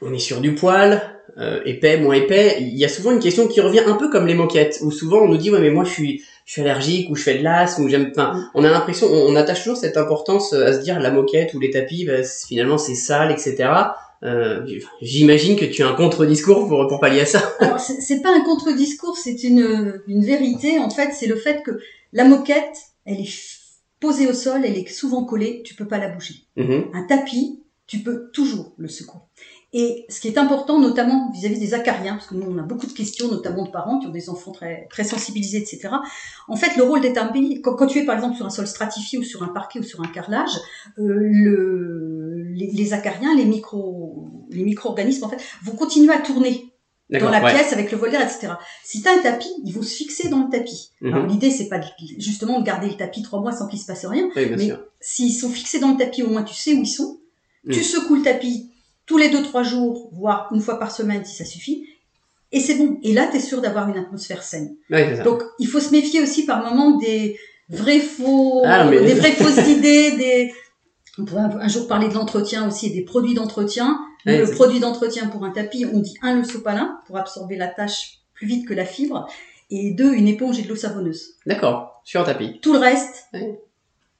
on 0.00 0.12
est 0.12 0.18
sur 0.18 0.40
du 0.40 0.54
poil, 0.54 1.02
épais, 1.64 1.98
moins 1.98 2.14
épais. 2.14 2.58
Il 2.60 2.76
y 2.76 2.84
a 2.84 2.88
souvent 2.88 3.10
une 3.10 3.18
question 3.18 3.48
qui 3.48 3.60
revient 3.60 3.82
un 3.86 3.94
peu 3.94 4.08
comme 4.08 4.26
les 4.26 4.34
moquettes, 4.34 4.78
où 4.82 4.90
souvent 4.90 5.18
on 5.18 5.28
nous 5.28 5.36
dit 5.36 5.50
ouais 5.50 5.60
mais 5.60 5.70
moi 5.70 5.82
je 5.84 5.90
suis 5.90 6.22
je 6.44 6.52
suis 6.52 6.60
allergique 6.60 7.10
ou 7.10 7.16
je 7.16 7.22
fais 7.22 7.38
de 7.38 7.42
l'asthme 7.42 7.84
ou 7.84 7.88
j'aime 7.88 8.12
pas. 8.12 8.34
Mm. 8.34 8.50
On 8.54 8.64
a 8.64 8.70
l'impression, 8.70 9.08
on, 9.10 9.32
on, 9.32 9.36
attache 9.36 9.62
toujours 9.62 9.78
cette 9.78 9.96
importance 9.96 10.52
à 10.52 10.74
se 10.74 10.80
dire 10.80 11.00
la 11.00 11.10
moquette 11.10 11.54
ou 11.54 11.58
les 11.58 11.70
tapis, 11.70 12.04
bah, 12.04 12.22
finalement 12.22 12.78
c'est 12.78 12.94
sale, 12.94 13.32
etc. 13.32 13.70
Euh, 14.24 14.64
J'imagine 15.02 15.56
que 15.56 15.66
tu 15.66 15.82
as 15.82 15.88
un 15.88 15.94
contre-discours 15.94 16.66
pour, 16.66 16.86
pour 16.88 17.00
pallier 17.00 17.20
à 17.20 17.26
ça. 17.26 17.42
Alors 17.60 17.78
c'est 17.78 18.22
pas 18.22 18.34
un 18.34 18.40
contre-discours, 18.40 19.18
c'est 19.18 19.42
une, 19.42 20.00
une 20.06 20.24
vérité. 20.24 20.78
En 20.78 20.88
fait, 20.88 21.10
c'est 21.12 21.26
le 21.26 21.36
fait 21.36 21.62
que 21.62 21.72
la 22.14 22.24
moquette, 22.24 22.78
elle 23.04 23.20
est 23.20 23.30
posée 24.00 24.28
au 24.28 24.32
sol, 24.32 24.62
elle 24.64 24.78
est 24.78 24.88
souvent 24.88 25.24
collée, 25.24 25.62
tu 25.64 25.74
peux 25.74 25.86
pas 25.86 25.98
la 25.98 26.08
bouger. 26.08 26.46
Mhm. 26.56 26.90
Un 26.94 27.02
tapis, 27.04 27.62
tu 27.86 27.98
peux 27.98 28.30
toujours 28.32 28.72
le 28.78 28.88
secouer. 28.88 29.20
Et 29.76 30.06
ce 30.08 30.20
qui 30.20 30.28
est 30.28 30.38
important, 30.38 30.78
notamment 30.78 31.32
vis-à-vis 31.32 31.58
des 31.58 31.74
acariens, 31.74 32.14
parce 32.14 32.28
que 32.28 32.36
nous 32.36 32.48
on 32.48 32.56
a 32.58 32.62
beaucoup 32.62 32.86
de 32.86 32.92
questions, 32.92 33.28
notamment 33.28 33.64
de 33.64 33.70
parents 33.70 33.98
qui 33.98 34.06
ont 34.06 34.12
des 34.12 34.30
enfants 34.30 34.52
très 34.52 34.86
très 34.88 35.02
sensibilisés, 35.02 35.58
etc. 35.58 35.88
En 36.46 36.54
fait, 36.54 36.76
le 36.76 36.84
rôle 36.84 37.00
des 37.00 37.12
tapis, 37.12 37.60
quand, 37.60 37.74
quand 37.74 37.88
tu 37.88 37.98
es 37.98 38.04
par 38.04 38.14
exemple 38.14 38.36
sur 38.36 38.46
un 38.46 38.50
sol 38.50 38.68
stratifié 38.68 39.18
ou 39.18 39.24
sur 39.24 39.42
un 39.42 39.48
parquet 39.48 39.80
ou 39.80 39.82
sur 39.82 40.00
un 40.00 40.06
carrelage, 40.06 40.56
euh, 40.98 41.18
le, 41.18 42.44
les, 42.52 42.70
les 42.70 42.92
acariens, 42.92 43.34
les 43.34 43.44
micro 43.44 44.28
les 44.50 44.62
micro-organismes 44.62 45.24
en 45.24 45.28
fait 45.28 45.42
vont 45.64 45.74
continuer 45.74 46.12
à 46.12 46.20
tourner 46.20 46.73
dans 47.10 47.30
la 47.30 47.42
ouais. 47.42 47.52
pièce 47.52 47.72
avec 47.72 47.90
le 47.92 47.98
vol 47.98 48.10
d'air, 48.10 48.22
etc. 48.22 48.54
Si 48.82 49.02
tu 49.02 49.08
as 49.08 49.12
un 49.12 49.18
tapis, 49.18 49.48
ils 49.64 49.72
vont 49.72 49.82
se 49.82 49.94
fixer 49.94 50.28
dans 50.28 50.44
le 50.44 50.50
tapis. 50.50 50.90
Mhm. 51.00 51.12
Alors 51.14 51.26
l'idée 51.26 51.50
c'est 51.50 51.68
pas 51.68 51.78
de- 51.78 51.84
justement 52.18 52.60
de 52.60 52.64
garder 52.66 52.88
le 52.88 52.96
tapis 52.96 53.22
trois 53.22 53.40
mois 53.40 53.52
sans 53.52 53.66
qu'il 53.68 53.78
se 53.78 53.86
passe 53.86 54.04
rien. 54.06 54.28
Oui, 54.34 54.46
mais-. 54.56 54.72
S'ils 55.00 55.32
sont 55.34 55.50
fixés 55.50 55.78
dans 55.80 55.92
le 55.92 55.96
tapis, 55.98 56.22
au 56.22 56.30
moins 56.30 56.42
tu 56.42 56.54
sais 56.54 56.72
où 56.74 56.78
ils 56.80 56.86
sont. 56.86 57.18
Mm. 57.64 57.72
Tu 57.72 57.82
secoues 57.82 58.16
le 58.16 58.22
tapis 58.22 58.70
tous 59.06 59.18
les 59.18 59.28
deux 59.28 59.42
trois 59.42 59.62
jours, 59.62 60.08
voire 60.12 60.48
une 60.54 60.60
fois 60.62 60.78
par 60.78 60.90
semaine 60.90 61.24
si 61.24 61.34
ça 61.36 61.44
suffit. 61.44 61.86
Et 62.52 62.60
c'est 62.60 62.76
bon. 62.76 62.98
Et 63.02 63.12
là, 63.12 63.26
tu 63.30 63.36
es 63.36 63.40
sûr 63.40 63.60
d'avoir 63.60 63.88
une 63.88 63.96
atmosphère 63.98 64.42
saine. 64.42 64.76
Oui. 64.90 65.00
Donc, 65.24 65.42
il 65.58 65.66
faut 65.66 65.80
se 65.80 65.90
méfier 65.90 66.22
aussi 66.22 66.46
par 66.46 66.62
moment 66.62 66.96
des 66.98 67.36
vrais 67.68 67.98
faux, 68.00 68.62
Ah, 68.64 68.84
mais- 68.84 69.00
des 69.00 69.14
vraies 69.14 69.32
fausses 69.38 69.66
idées, 69.68 70.12
des. 70.12 70.52
On 71.18 71.24
pourrait 71.24 71.42
un, 71.42 71.60
un 71.60 71.68
jour 71.68 71.86
parler 71.86 72.08
de 72.08 72.14
l'entretien 72.14 72.66
aussi 72.66 72.86
et 72.86 72.90
des 72.90 73.02
produits 73.02 73.34
d'entretien. 73.34 73.98
Ouais, 74.26 74.38
le 74.38 74.50
produit 74.50 74.80
d'entretien 74.80 75.26
pour 75.26 75.44
un 75.44 75.50
tapis, 75.50 75.86
on 75.92 76.00
dit 76.00 76.16
un 76.22 76.34
le 76.34 76.44
sopalin 76.44 76.98
pour 77.06 77.18
absorber 77.18 77.56
la 77.56 77.68
tâche 77.68 78.20
plus 78.32 78.46
vite 78.46 78.66
que 78.66 78.74
la 78.74 78.84
fibre, 78.84 79.28
et 79.70 79.92
deux 79.92 80.12
une 80.12 80.28
éponge 80.28 80.58
et 80.58 80.62
de 80.62 80.68
l'eau 80.68 80.76
savonneuse. 80.76 81.34
D'accord. 81.46 82.00
Sur 82.04 82.20
un 82.20 82.24
tapis. 82.24 82.58
Tout 82.60 82.72
le 82.72 82.78
reste, 82.78 83.28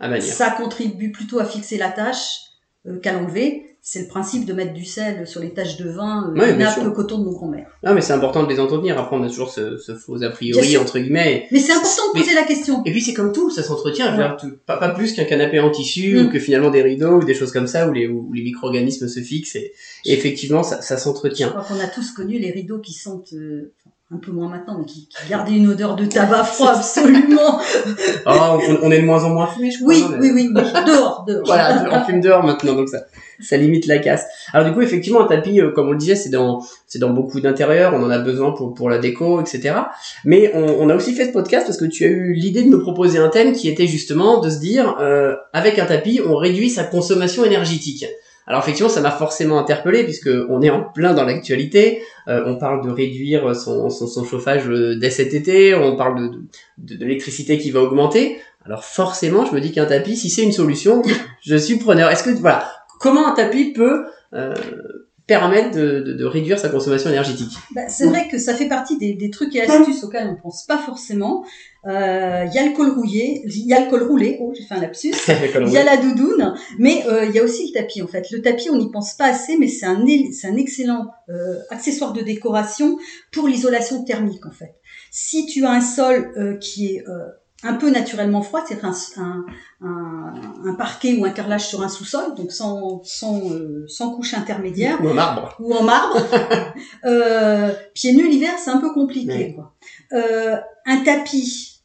À 0.00 0.20
ça 0.20 0.50
contribue 0.50 1.12
plutôt 1.12 1.38
à 1.38 1.44
fixer 1.44 1.76
la 1.76 1.90
tâche 1.90 2.40
euh, 2.86 2.98
qu'à 2.98 3.12
l'enlever. 3.12 3.73
C'est 3.86 4.00
le 4.00 4.08
principe 4.08 4.46
de 4.46 4.54
mettre 4.54 4.72
du 4.72 4.86
sel 4.86 5.26
sur 5.28 5.42
les 5.42 5.50
taches 5.52 5.76
de 5.76 5.86
vin, 5.90 6.32
euh, 6.34 6.40
Ouais, 6.40 6.56
nappe, 6.56 6.90
coton 6.94 7.18
de 7.18 7.24
nos 7.24 7.32
grands-mères. 7.32 7.68
Non, 7.84 7.92
mais 7.92 8.00
c'est 8.00 8.14
important 8.14 8.42
de 8.42 8.48
les 8.48 8.58
entretenir. 8.58 8.98
Après, 8.98 9.14
on 9.14 9.22
a 9.22 9.28
toujours 9.28 9.50
ce, 9.50 9.76
ce 9.76 9.94
faux 9.94 10.22
a 10.22 10.30
priori, 10.30 10.78
entre 10.78 10.98
guillemets. 10.98 11.46
Mais 11.52 11.58
c'est 11.58 11.72
important 11.72 12.02
de 12.14 12.18
Mais- 12.18 12.24
poser 12.24 12.34
la 12.34 12.44
question. 12.44 12.82
Et 12.86 12.92
puis, 12.92 13.02
c'est 13.02 13.12
comme 13.12 13.32
tout, 13.32 13.50
ça 13.50 13.62
s'entretient. 13.62 14.16
Ouais. 14.18 14.36
tout- 14.40 14.56
Pas, 14.64 14.78
pas 14.78 14.88
plus 14.88 15.12
qu'un 15.12 15.24
canapé 15.24 15.60
en 15.60 15.70
tissu 15.70 16.14
Mm. 16.16 16.26
ou 16.26 16.30
que 16.30 16.38
finalement 16.38 16.70
des 16.70 16.80
rideaux 16.80 17.18
ou 17.20 17.24
des 17.24 17.34
choses 17.34 17.52
comme 17.52 17.66
ça 17.66 17.86
où 17.86 17.92
les, 17.92 18.08
où 18.08 18.32
les 18.32 18.42
micro-organismes 18.42 19.06
se 19.06 19.20
fixent. 19.20 19.56
Et, 19.56 19.74
et 20.06 20.14
effectivement, 20.14 20.62
ça, 20.62 20.80
ça 20.80 20.96
Je 20.96 21.02
s'entretient. 21.02 21.50
crois 21.50 21.62
qu'on 21.64 21.78
a 21.78 21.86
tous 21.86 22.10
connu 22.12 22.38
les 22.38 22.52
rideaux 22.52 22.78
qui 22.78 22.94
sentent, 22.94 23.34
euh, 23.34 23.70
un 24.14 24.18
peu 24.18 24.30
moins 24.30 24.48
maintenant, 24.48 24.76
mais 24.78 24.84
qui, 24.84 25.08
qui 25.08 25.28
gardaient 25.28 25.52
une 25.56 25.68
odeur 25.68 25.96
de 25.96 26.04
tabac 26.06 26.44
froid 26.44 26.70
absolument. 26.76 27.58
Oh, 28.26 28.30
on, 28.82 28.86
on 28.86 28.90
est 28.90 29.00
de 29.00 29.04
moins 29.06 29.24
en 29.24 29.30
moins 29.30 29.46
fumé, 29.46 29.70
je 29.70 29.78
crois. 29.78 29.88
Oui, 29.94 30.02
non, 30.02 30.08
mais- 30.10 30.30
oui, 30.30 30.30
oui, 30.34 30.52
oui. 30.54 30.62
Dehors, 30.86 31.24
dehors. 31.26 31.42
Voilà, 31.46 31.84
on 31.92 32.04
fume 32.04 32.20
dehors 32.20 32.42
maintenant, 32.44 32.74
donc 32.74 32.88
ça, 32.88 32.98
ça 33.40 33.56
limite 33.56 33.86
la 33.86 33.98
casse. 33.98 34.24
Alors 34.52 34.66
du 34.66 34.72
coup, 34.72 34.82
effectivement, 34.82 35.22
un 35.22 35.26
tapis, 35.26 35.60
euh, 35.60 35.70
comme 35.72 35.88
on 35.88 35.92
le 35.92 35.98
disait, 35.98 36.14
c'est 36.14 36.28
dans, 36.30 36.62
c'est 36.86 36.98
dans 36.98 37.10
beaucoup 37.10 37.40
d'intérieurs, 37.40 37.92
on 37.94 38.02
en 38.02 38.10
a 38.10 38.18
besoin 38.18 38.52
pour, 38.52 38.72
pour 38.74 38.88
la 38.88 38.98
déco, 38.98 39.40
etc. 39.40 39.74
Mais 40.24 40.52
on, 40.54 40.64
on 40.80 40.88
a 40.90 40.94
aussi 40.94 41.12
fait 41.14 41.26
ce 41.26 41.32
podcast 41.32 41.66
parce 41.66 41.78
que 41.78 41.84
tu 41.86 42.04
as 42.04 42.08
eu 42.08 42.32
l'idée 42.34 42.62
de 42.62 42.68
me 42.68 42.78
proposer 42.80 43.18
un 43.18 43.28
thème 43.28 43.52
qui 43.52 43.68
était 43.68 43.86
justement 43.86 44.40
de 44.40 44.48
se 44.50 44.58
dire, 44.58 44.96
euh, 45.00 45.34
avec 45.52 45.78
un 45.78 45.86
tapis, 45.86 46.20
on 46.26 46.36
réduit 46.36 46.70
sa 46.70 46.84
consommation 46.84 47.44
énergétique. 47.44 48.06
Alors 48.46 48.62
effectivement, 48.62 48.90
ça 48.90 49.00
m'a 49.00 49.10
forcément 49.10 49.58
interpellé 49.58 50.04
puisque 50.04 50.28
on 50.48 50.60
est 50.60 50.70
en 50.70 50.82
plein 50.82 51.14
dans 51.14 51.24
l'actualité. 51.24 52.02
Euh, 52.28 52.44
on 52.46 52.56
parle 52.56 52.84
de 52.84 52.90
réduire 52.90 53.56
son, 53.56 53.88
chauffage 54.24 54.68
euh, 54.68 54.96
dès 54.96 55.10
cet 55.10 55.34
été. 55.34 55.74
On 55.74 55.96
parle 55.96 56.20
de, 56.20 56.28
de, 56.78 56.96
de 56.96 57.04
l'électricité 57.04 57.58
qui 57.58 57.70
va 57.70 57.80
augmenter. 57.80 58.38
Alors 58.66 58.84
forcément, 58.84 59.44
je 59.44 59.52
me 59.54 59.60
dis 59.60 59.72
qu'un 59.72 59.86
tapis, 59.86 60.16
si 60.16 60.30
c'est 60.30 60.42
une 60.42 60.52
solution, 60.52 61.02
je 61.42 61.56
suis 61.56 61.76
preneur. 61.76 62.10
Est-ce 62.10 62.24
que 62.24 62.30
voilà, 62.30 62.70
comment 63.00 63.26
un 63.26 63.34
tapis 63.34 63.72
peut 63.72 64.06
euh, 64.34 64.54
permettre 65.26 65.70
de, 65.76 66.00
de, 66.00 66.12
de 66.12 66.24
réduire 66.24 66.58
sa 66.58 66.68
consommation 66.68 67.08
énergétique 67.10 67.52
Bah, 67.74 67.88
c'est 67.88 68.06
vrai 68.06 68.28
que 68.28 68.38
ça 68.38 68.54
fait 68.54 68.68
partie 68.68 68.98
des, 68.98 69.14
des 69.14 69.30
trucs 69.30 69.54
et 69.56 69.62
astuces 69.62 70.04
auxquels 70.04 70.28
on 70.28 70.36
pense 70.40 70.66
pas 70.66 70.78
forcément. 70.78 71.44
Euh, 71.86 72.44
Il 72.46 72.54
y 72.54 72.58
a 72.58 72.66
le 72.66 72.74
col 72.74 72.90
rouillé, 72.90 73.42
il 73.46 73.66
y 73.66 73.72
a 73.72 73.84
le 73.84 73.90
col 73.90 74.02
roulé. 74.02 74.38
Oh, 74.40 74.52
j'ai 74.56 74.64
fait 74.64 74.74
un 74.74 74.80
lapsus. 74.80 75.12
Il 75.66 75.72
y 75.72 75.76
a 75.78 75.84
la 75.84 75.96
doudoune, 75.98 76.54
mais 76.78 77.04
euh, 77.08 77.24
il 77.26 77.34
y 77.34 77.38
a 77.38 77.42
aussi 77.42 77.66
le 77.68 77.72
tapis 77.78 78.02
en 78.02 78.06
fait. 78.06 78.30
Le 78.30 78.40
tapis, 78.42 78.70
on 78.70 78.76
n'y 78.76 78.90
pense 78.90 79.14
pas 79.14 79.26
assez, 79.26 79.56
mais 79.58 79.68
c'est 79.68 79.86
un, 79.86 80.02
c'est 80.32 80.46
un 80.46 80.56
excellent 80.56 81.06
euh, 81.28 81.58
accessoire 81.70 82.12
de 82.12 82.22
décoration 82.22 82.98
pour 83.32 83.48
l'isolation 83.48 84.04
thermique 84.04 84.44
en 84.46 84.50
fait. 84.50 84.74
Si 85.10 85.46
tu 85.46 85.64
as 85.64 85.70
un 85.72 85.80
sol 85.80 86.32
euh, 86.36 86.56
qui 86.58 86.86
est 86.96 87.04
euh, 87.08 87.12
un 87.64 87.74
peu 87.74 87.90
naturellement 87.90 88.42
froid, 88.42 88.62
c'est 88.68 88.84
un, 88.84 88.92
un, 89.16 89.44
un, 89.80 90.34
un 90.66 90.74
parquet 90.74 91.16
ou 91.18 91.24
un 91.24 91.30
carrelage 91.30 91.66
sur 91.66 91.82
un 91.82 91.88
sous-sol, 91.88 92.34
donc 92.36 92.52
sans, 92.52 93.02
sans, 93.04 93.40
euh, 93.50 93.84
sans 93.88 94.14
couche 94.14 94.34
intermédiaire, 94.34 95.02
Ou 95.02 95.08
un 95.08 95.14
marbre. 95.14 95.56
ou 95.58 95.74
en 95.80 95.82
marbre. 95.82 96.16
euh, 97.04 97.72
pieds 97.94 98.12
nus 98.14 98.28
l'hiver, 98.28 98.52
c'est 98.62 98.70
un 98.70 98.78
peu 98.78 98.92
compliqué. 98.92 99.54
Quoi. 99.54 99.74
Euh, 100.12 100.56
un 100.86 100.98
tapis 101.04 101.80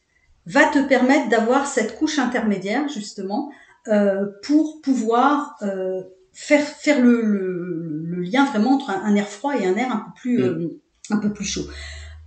va 0.45 0.65
te 0.65 0.79
permettre 0.87 1.29
d'avoir 1.29 1.65
cette 1.67 1.97
couche 1.97 2.19
intermédiaire 2.19 2.87
justement 2.89 3.51
euh, 3.87 4.25
pour 4.43 4.81
pouvoir 4.81 5.55
euh, 5.61 6.01
faire 6.33 6.65
faire 6.65 7.01
le, 7.01 7.21
le, 7.21 8.01
le 8.03 8.21
lien 8.21 8.45
vraiment 8.45 8.71
entre 8.75 8.89
un, 8.91 9.15
air 9.15 9.27
froid 9.27 9.55
et 9.55 9.65
un 9.65 9.75
air 9.75 9.91
un 9.91 9.97
peu 9.97 10.11
plus 10.19 10.43
euh, 10.43 10.79
un 11.11 11.17
peu 11.17 11.31
plus 11.33 11.45
chaud. 11.45 11.65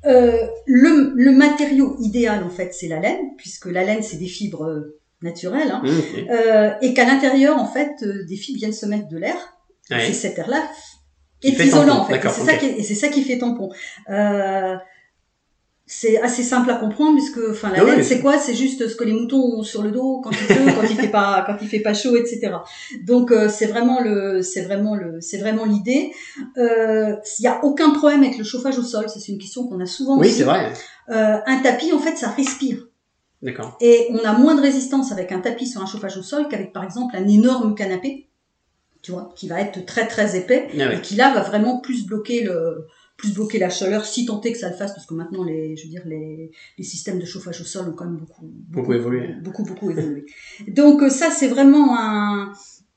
Euh, 0.05 0.37
le, 0.67 1.13
le 1.15 1.31
matériau 1.31 1.97
idéal 2.01 2.43
en 2.43 2.51
fait 2.51 2.75
c'est 2.75 2.89
la 2.89 2.99
laine 2.99 3.21
puisque 3.37 3.67
la 3.67 3.85
laine 3.85 4.03
c'est 4.03 4.17
des 4.17 4.27
fibres 4.27 4.65
euh, 4.65 4.99
naturelles 5.23 5.71
hein, 5.71 5.81
Mmh, 5.85 6.31
euh, 6.31 6.71
et 6.83 6.93
qu'à 6.93 7.05
l'intérieur 7.05 7.57
en 7.57 7.67
fait 7.67 7.93
euh, 8.03 8.25
des 8.27 8.35
fibres 8.37 8.59
viennent 8.59 8.73
se 8.73 8.87
mettre 8.87 9.09
de 9.09 9.19
l'air 9.19 9.37
Ouais. 9.91 10.07
c'est 10.07 10.13
cet 10.13 10.39
air-là 10.39 10.63
est 11.43 11.59
isolant 11.59 11.99
en 12.01 12.05
fait. 12.05 12.21
C'est 12.31 12.45
ça 12.45 12.55
qui 12.55 12.67
et 12.67 12.83
ça 12.83 13.09
qui 13.09 13.23
fait 13.23 13.39
tampon. 13.39 13.71
Euh, 14.11 14.77
c'est 15.85 16.21
assez 16.23 16.43
simple 16.43 16.71
à 16.71 16.75
comprendre 16.77 17.17
puisque 17.17 17.41
enfin 17.51 17.71
la 17.71 17.81
Ah 17.81 17.85
oui, 17.85 17.91
laine 17.91 18.05
c'est 18.05 18.21
quoi? 18.21 18.39
C'est 18.39 18.55
juste 18.55 18.89
ce 18.89 18.95
que 18.95 19.05
les 19.05 19.13
moutons 19.13 19.59
ont 19.59 19.63
sur 19.63 19.83
le 19.83 19.91
dos 19.91 20.21
quand 20.23 20.31
il 20.31 20.47
pleut, 20.47 20.73
quand 20.75 20.89
il 20.89 20.97
fait 20.97 21.09
pas 21.09 21.43
quand 21.47 21.57
il 21.61 21.69
fait 21.69 21.81
pas 21.81 21.93
chaud, 21.93 22.17
etc. 22.17 22.53
Donc 23.05 23.33
euh, 23.33 23.49
c'est 23.49 23.67
vraiment 23.67 24.01
le 24.01 24.43
c'est 24.43 24.63
vraiment 24.63 24.95
le 24.95 25.21
c'est 25.21 25.39
vraiment 25.39 25.65
l'idée. 25.65 26.13
Euh, 26.57 27.17
Il 27.39 27.43
y 27.43 27.49
a 27.49 27.65
aucun 27.65 27.91
problème 27.91 28.23
avec 28.23 28.39
le 28.39 28.45
chauffage 28.45 28.79
au 28.79 28.83
sol. 28.83 29.07
C'est 29.09 29.29
une 29.29 29.39
question 29.39 29.67
qu'on 29.67 29.81
a 29.81 29.87
souvent. 29.87 30.19
Oui, 30.19 30.31
c'est 30.31 30.45
vrai. 30.45 30.73
Euh, 31.11 31.39
un 31.47 31.59
tapis 31.63 31.93
en 31.93 31.99
fait 31.99 32.17
ça 32.17 32.29
respire. 32.29 32.87
D'accord. 33.43 33.77
Et 33.81 34.07
on 34.11 34.25
a 34.25 34.33
moins 34.39 34.55
de 34.55 34.61
résistance 34.61 35.11
avec 35.11 35.33
un 35.33 35.41
tapis 35.41 35.67
sur 35.67 35.83
un 35.83 35.87
chauffage 35.87 36.17
au 36.17 36.23
sol 36.23 36.47
qu'avec 36.49 36.73
par 36.73 36.85
exemple 36.85 37.17
un 37.17 37.27
énorme 37.27 37.75
canapé, 37.75 38.29
tu 39.03 39.11
vois, 39.11 39.33
qui 39.35 39.49
va 39.49 39.61
être 39.61 39.85
très 39.85 40.07
très 40.07 40.37
épais 40.37 40.69
Ah 40.79 40.95
et 40.95 41.01
qui 41.01 41.17
là 41.17 41.35
va 41.35 41.41
vraiment 41.41 41.81
plus 41.81 42.07
bloquer 42.07 42.45
le 42.45 42.87
plus 43.17 43.35
bloquer 43.35 43.59
la 43.59 43.71
chaleur 43.71 44.05
si 44.05 44.27
tant 44.27 44.41
est 44.41 44.53
que 44.53 44.59
ça 44.59 44.69
le 44.71 44.75
fasse 44.77 44.93
parce 44.95 45.07
que 45.07 45.15
maintenant 45.15 45.45
les 45.45 45.77
je 45.77 45.85
veux 45.85 45.91
dire 45.91 46.03
les, 46.07 46.51
les 46.79 46.85
systèmes 46.85 47.19
de 47.21 47.25
chauffage 47.27 47.61
au 47.61 47.65
sol 47.65 47.89
ont 47.89 47.93
quand 47.93 48.05
même 48.07 48.17
beaucoup 48.17 48.51
Beaucoup 48.71 48.93
évolué. 48.95 49.29
beaucoup 49.43 49.63
beaucoup 49.65 49.91
évolué 49.91 50.25
donc 50.69 51.03
euh, 51.03 51.09
ça 51.09 51.31
c'est 51.31 51.49
vraiment 51.49 51.97
un 51.99 52.53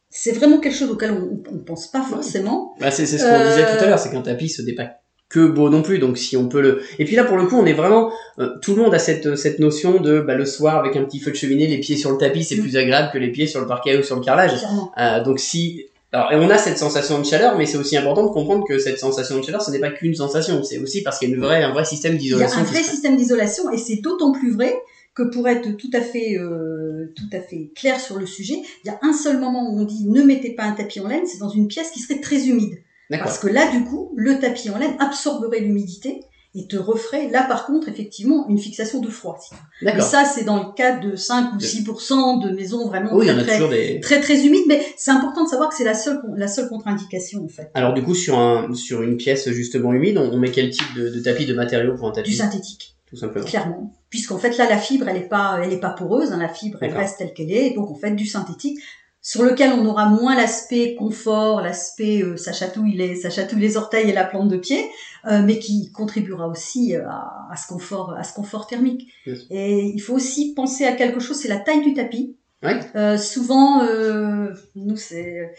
c'est 0.10 0.31
vraiment 0.31 0.60
quelque 0.60 0.75
chose 0.77 0.89
auquel 0.89 1.12
on, 1.12 1.43
on 1.53 1.60
pense 1.60 1.91
pas 1.91 2.01
forcément 2.01 2.74
Bah, 2.79 2.89
c'est 2.91 3.05
ce 3.05 3.17
qu'on 3.17 3.29
Euh, 3.29 3.50
disait 3.50 3.65
tout 3.77 3.84
à 3.84 3.88
l'heure, 3.88 4.00
c'est 4.00 4.10
qu'un 4.12 4.22
tapis 4.22 4.50
ce 4.50 4.62
n'est 4.62 4.74
pas 4.74 4.89
que 5.27 5.45
beau 5.48 5.69
non 5.69 5.81
plus. 5.81 5.98
Donc 6.00 6.17
si 6.17 6.38
on 6.38 6.48
peut 6.48 6.62
le. 6.62 6.81
Et 7.00 7.03
puis 7.05 7.15
là 7.17 7.24
pour 7.25 7.36
le 7.36 7.45
coup, 7.48 7.57
on 7.57 7.65
est 7.65 7.74
vraiment. 7.74 8.12
euh, 8.39 8.51
tout 8.62 8.75
le 8.75 8.84
monde 8.84 8.93
a 8.93 9.00
cette 9.00 9.36
cette 9.36 9.60
notion 9.60 10.00
de 10.00 10.22
bah, 10.22 10.36
le 10.36 10.45
soir 10.45 10.77
avec 10.77 10.95
un 10.95 11.03
petit 11.03 11.19
feu 11.19 11.31
de 11.31 11.36
cheminée, 11.36 11.67
les 11.67 11.79
pieds 11.79 11.98
sur 11.98 12.12
le 12.12 12.17
tapis, 12.17 12.43
c'est 12.45 12.55
Mm. 12.55 12.62
plus 12.62 12.77
agréable 12.77 13.10
que 13.12 13.17
les 13.17 13.31
pieds 13.31 13.48
sur 13.48 13.60
le 13.60 13.67
parquet 13.67 13.98
ou 13.98 14.03
sur 14.03 14.15
le 14.15 14.22
carrelage. 14.24 14.53
Euh, 14.98 15.22
donc 15.24 15.39
si 15.39 15.86
alors, 16.15 16.31
et 16.31 16.38
on 16.38 16.50
a 16.50 16.57
cette 16.57 16.77
sensation 16.77 17.19
de 17.19 17.25
chaleur, 17.25 17.57
mais 17.57 17.65
c'est 17.65 17.77
aussi 17.77 17.98
important 17.98 18.24
de 18.24 18.31
comprendre 18.31 18.63
que 18.65 18.79
cette 18.79 19.00
sensation 19.00 19.38
de 19.38 19.43
chaleur, 19.43 19.62
ce 19.62 19.69
n'est 19.69 19.79
pas 19.79 19.91
qu'une 19.91 20.15
sensation, 20.15 20.63
c'est 20.63 20.77
aussi 20.77 21.03
parce 21.03 21.19
qu'il 21.19 21.29
y 21.29 21.34
a 21.34 21.36
une 21.36 21.41
vraie, 21.41 21.62
un 21.62 21.74
vrai 21.74 21.84
système 21.84 22.13
il 22.13 22.22
y 22.22 22.34
a 22.34 22.38
d'isolation. 22.38 22.60
un 22.60 22.63
vrai 22.63 22.84
système 22.84 23.17
d'isolation 23.17 23.69
et 23.69 23.77
c'est 23.77 23.98
d'autant 23.98 24.31
plus 24.31 24.53
vrai 24.53 24.74
que 25.13 25.24
pour 25.24 25.45
être 25.50 25.75
tout 25.75 25.89
à 25.91 26.00
fait 26.00 26.38
euh, 26.38 27.12
tout 27.17 27.36
à 27.36 27.41
fait 27.41 27.69
clair 27.75 28.00
sur 28.00 28.17
le 28.17 28.25
sujet, 28.25 28.55
il 28.86 28.88
y 28.88 28.89
a 28.89 28.98
un 29.01 29.12
seul 29.12 29.39
moment 29.39 29.69
où 29.69 29.81
on 29.81 29.84
dit 29.84 30.07
ne 30.07 30.24
mettez 30.24 30.51
pas 30.51 30.63
un 30.63 30.72
tapis 30.72 31.01
en 31.01 31.07
laine, 31.10 31.25
c'est 31.25 31.39
dans 31.39 31.50
une 31.50 31.67
pièce 31.67 31.91
qui 31.91 32.00
serait 32.00 32.22
très 32.22 32.48
humide. 32.48 32.77
Parce 33.10 33.38
que 33.38 33.48
là, 33.48 33.69
du 33.69 33.84
coup, 33.84 34.13
le 34.15 34.39
tapis 34.39 34.69
en 34.69 34.77
laine 34.77 34.95
absorberait 35.00 35.60
l'humidité 35.60 36.22
et 36.57 36.67
te 36.67 36.77
referait, 36.77 37.29
là 37.29 37.43
par 37.43 37.65
contre, 37.65 37.89
effectivement, 37.89 38.47
une 38.47 38.57
fixation 38.57 39.01
de 39.01 39.09
froid. 39.09 39.38
Et 39.81 40.00
ça, 40.01 40.24
c'est 40.25 40.45
dans 40.45 40.57
le 40.63 40.74
cas 40.74 40.97
de 40.97 41.15
5 41.15 41.53
ou 41.53 41.57
De- 41.57 41.63
6% 41.65 42.38
de 42.43 42.51
maisons 42.55 42.88
vraiment 42.88 43.13
Oui, 43.13 43.27
très, 43.27 43.43
très, 43.43 43.53
toujours 43.55 43.69
des. 43.69 44.00
très, 44.00 44.19
très 44.21 44.45
humides, 44.45 44.63
mais 44.67 44.81
c'est 44.97 45.12
important 45.12 45.43
de 45.43 45.50
savoir 45.50 45.69
que 45.69 45.75
c'est 45.75 45.83
la 45.83 45.93
seule, 45.93 46.21
la 46.38 46.47
seule 46.47 46.69
contre-indication, 46.69 47.43
en 47.43 47.47
fait, 47.50 47.69
Alors 47.74 47.93
du 47.93 48.01
coup, 48.03 48.15
sur 48.15 48.39
un, 48.39 48.74
sur 48.74 49.01
une 49.03 49.17
pièce 49.17 49.50
justement 49.51 49.93
humide, 49.93 50.17
on, 50.17 50.31
on 50.31 50.38
met 50.38 50.50
quel 50.51 50.69
type 50.69 50.93
de, 50.95 51.09
de 51.09 51.19
tapis, 51.19 51.45
de 51.45 51.53
matériaux 51.53 51.95
pour 51.95 52.07
un 52.07 52.12
du 52.12 52.15
tapis 52.21 52.33
synthétique, 52.35 52.95
Tout 53.05 53.17
simplement. 53.17 53.45
clairement. 53.45 53.93
Puisqu'en 54.09 54.38
fait, 54.38 54.57
là, 54.57 54.69
la 54.69 54.77
fibre, 54.77 55.09
elle 55.09 55.17
est 55.17 55.27
pas, 55.27 55.59
elle 55.62 55.74
est 55.74 55.79
pas 55.79 55.89
poreuse, 55.89 56.31
hein, 56.31 56.38
la 56.39 56.47
fibre, 56.47 56.77
elle 56.81 56.93
reste 56.95 57.17
telle 57.17 57.33
qu'elle 57.33 57.51
est, 57.51 57.74
donc 57.75 57.91
en 57.91 57.95
fait, 57.95 58.12
du 58.12 58.25
synthétique, 58.25 58.79
sur 59.25 59.41
lequel 59.41 59.74
on 59.74 59.88
aura 59.88 60.05
moins 60.05 60.36
l'aspect 60.36 60.94
confort, 60.94 61.60
l'aspect 61.60 62.22
euh, 62.22 62.38
ça 62.38 62.53
chatouille 62.53 62.94
les 62.94 63.15
ça 63.15 63.32
chatouille 63.32 63.60
les 63.60 63.75
orteils 63.75 64.08
et 64.08 64.13
la 64.13 64.24
plante 64.24 64.50
de 64.50 64.58
pied, 64.58 64.86
euh, 65.25 65.41
mais 65.44 65.58
qui 65.58 65.91
contribuera 65.91 66.48
aussi 66.48 66.96
euh, 66.96 67.10
à, 67.10 67.48
à 67.51 67.55
ce 67.55 67.65
confort 67.65 68.13
à 68.15 68.24
ce 68.24 68.36
confort 68.36 68.67
thermique. 68.67 69.12
Et 69.50 69.79
il 69.84 70.00
faut 70.00 70.13
aussi 70.13 70.53
penser 70.53 70.86
à 70.86 70.91
quelque 70.91 71.20
chose, 71.20 71.38
c'est 71.38 71.48
la 71.48 71.58
taille 71.58 71.82
du 71.82 71.96
tapis. 71.96 72.36
Ouais. 72.62 72.79
Euh, 72.96 73.17
souvent, 73.17 73.82
euh, 73.82 74.53
nous, 74.75 74.96
c'est, 74.96 75.51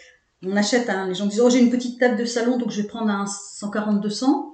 on 0.45 0.57
achète, 0.57 0.89
un, 0.89 1.09
les 1.09 1.15
gens 1.15 1.27
disent, 1.27 1.41
oh, 1.41 1.51
j'ai 1.51 1.59
une 1.59 1.71
petite 1.71 1.99
table 1.99 2.17
de 2.17 2.25
salon, 2.25 2.59
donc 2.59 2.71
je 2.71 2.83
vais 2.83 2.87
prendre 2.87 3.11
un 3.11 3.25
140-200. 3.25 4.53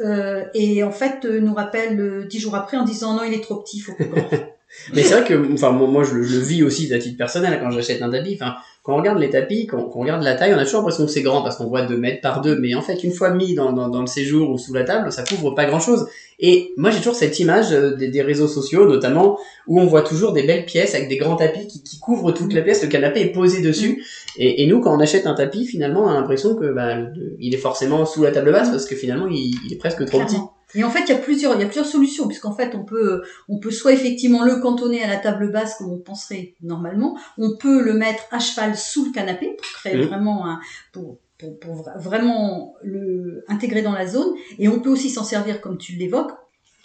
Euh, 0.00 0.44
et 0.54 0.82
en 0.82 0.90
fait, 0.92 1.24
euh, 1.24 1.40
nous 1.40 1.54
rappelle 1.54 2.00
euh, 2.00 2.24
dix 2.24 2.38
jours 2.38 2.54
après 2.54 2.76
en 2.76 2.84
disant, 2.84 3.14
non, 3.14 3.24
il 3.24 3.34
est 3.34 3.42
trop 3.42 3.56
petit, 3.56 3.78
il 3.78 3.80
faut 3.80 3.94
plus 3.94 4.06
grand. 4.08 4.28
Mais 4.94 5.02
c'est 5.02 5.14
vrai 5.14 5.24
que, 5.24 5.52
enfin, 5.52 5.70
moi, 5.70 6.04
je, 6.04 6.14
le- 6.14 6.22
vis 6.22 6.62
aussi 6.62 6.92
à 6.92 6.98
titre 6.98 7.16
personnel 7.16 7.58
quand 7.62 7.70
j'achète 7.70 8.02
un 8.02 8.10
tapis. 8.10 8.34
Enfin, 8.40 8.56
quand 8.82 8.94
on 8.94 8.98
regarde 8.98 9.18
les 9.18 9.30
tapis, 9.30 9.66
quand, 9.66 9.90
on 9.94 10.00
regarde 10.00 10.22
la 10.22 10.34
taille, 10.34 10.54
on 10.54 10.58
a 10.58 10.64
toujours 10.64 10.80
l'impression 10.80 11.06
que 11.06 11.10
c'est 11.10 11.22
grand 11.22 11.42
parce 11.42 11.56
qu'on 11.56 11.66
voit 11.66 11.82
2 11.82 11.96
mètres 11.96 12.20
par 12.20 12.40
2. 12.40 12.58
Mais 12.58 12.74
en 12.74 12.82
fait, 12.82 13.02
une 13.02 13.12
fois 13.12 13.30
mis 13.30 13.54
dans, 13.54 13.72
dans, 13.72 14.00
le 14.00 14.06
séjour 14.06 14.50
ou 14.50 14.58
sous 14.58 14.74
la 14.74 14.84
table, 14.84 15.10
ça 15.12 15.24
couvre 15.24 15.52
pas 15.52 15.64
grand 15.64 15.80
chose. 15.80 16.06
Et 16.38 16.72
moi, 16.76 16.90
j'ai 16.90 16.98
toujours 16.98 17.14
cette 17.14 17.38
image 17.40 17.72
euh, 17.72 17.96
des, 17.96 18.08
des 18.08 18.22
réseaux 18.22 18.48
sociaux, 18.48 18.86
notamment, 18.86 19.38
où 19.66 19.80
on 19.80 19.86
voit 19.86 20.02
toujours 20.02 20.32
des 20.32 20.42
belles 20.42 20.66
pièces 20.66 20.94
avec 20.94 21.08
des 21.08 21.16
grands 21.16 21.36
tapis 21.36 21.66
qui, 21.66 21.98
couvrent 21.98 22.32
toute 22.32 22.52
la 22.52 22.62
pièce. 22.62 22.82
Le 22.82 22.88
canapé 22.88 23.20
est 23.20 23.32
posé 23.32 23.62
dessus. 23.62 24.04
Et, 24.36 24.66
nous, 24.66 24.80
quand 24.80 24.94
on 24.94 25.00
achète 25.00 25.26
un 25.26 25.34
tapis, 25.34 25.66
finalement, 25.66 26.04
on 26.04 26.08
a 26.08 26.14
l'impression 26.14 26.54
que, 26.54 26.72
bah, 26.72 26.96
il 27.40 27.54
est 27.54 27.58
forcément 27.58 28.04
sous 28.04 28.22
la 28.22 28.30
table 28.30 28.52
basse 28.52 28.70
parce 28.70 28.84
que 28.84 28.94
finalement, 28.94 29.26
il 29.28 29.72
est 29.72 29.76
presque 29.76 30.04
trop 30.04 30.20
petit. 30.20 30.36
Et 30.76 30.84
en 30.84 30.90
fait, 30.90 31.00
il 31.00 31.08
y 31.08 31.12
a 31.12 31.18
plusieurs, 31.18 31.54
il 31.54 31.60
y 31.60 31.64
a 31.64 31.66
plusieurs 31.66 31.86
solutions, 31.86 32.26
puisqu'en 32.28 32.54
fait, 32.54 32.74
on 32.74 32.84
peut, 32.84 33.22
on 33.48 33.58
peut 33.58 33.70
soit 33.70 33.92
effectivement 33.92 34.44
le 34.44 34.56
cantonner 34.60 35.02
à 35.02 35.08
la 35.08 35.16
table 35.16 35.50
basse 35.50 35.76
comme 35.78 35.90
on 35.90 35.98
penserait 35.98 36.54
normalement, 36.62 37.16
on 37.38 37.56
peut 37.56 37.82
le 37.82 37.94
mettre 37.94 38.24
à 38.30 38.38
cheval 38.38 38.76
sous 38.76 39.06
le 39.06 39.12
canapé 39.12 39.56
pour 39.56 39.66
créer 39.78 39.96
vraiment 40.06 40.46
un, 40.46 40.60
pour, 40.92 41.18
pour, 41.38 41.58
pour 41.58 41.74
vra- 41.82 41.98
vraiment 41.98 42.74
le 42.82 43.44
intégrer 43.48 43.82
dans 43.82 43.92
la 43.92 44.06
zone, 44.06 44.34
et 44.58 44.68
on 44.68 44.80
peut 44.80 44.90
aussi 44.90 45.10
s'en 45.10 45.24
servir 45.24 45.60
comme 45.60 45.78
tu 45.78 45.92
l'évoques, 45.94 46.32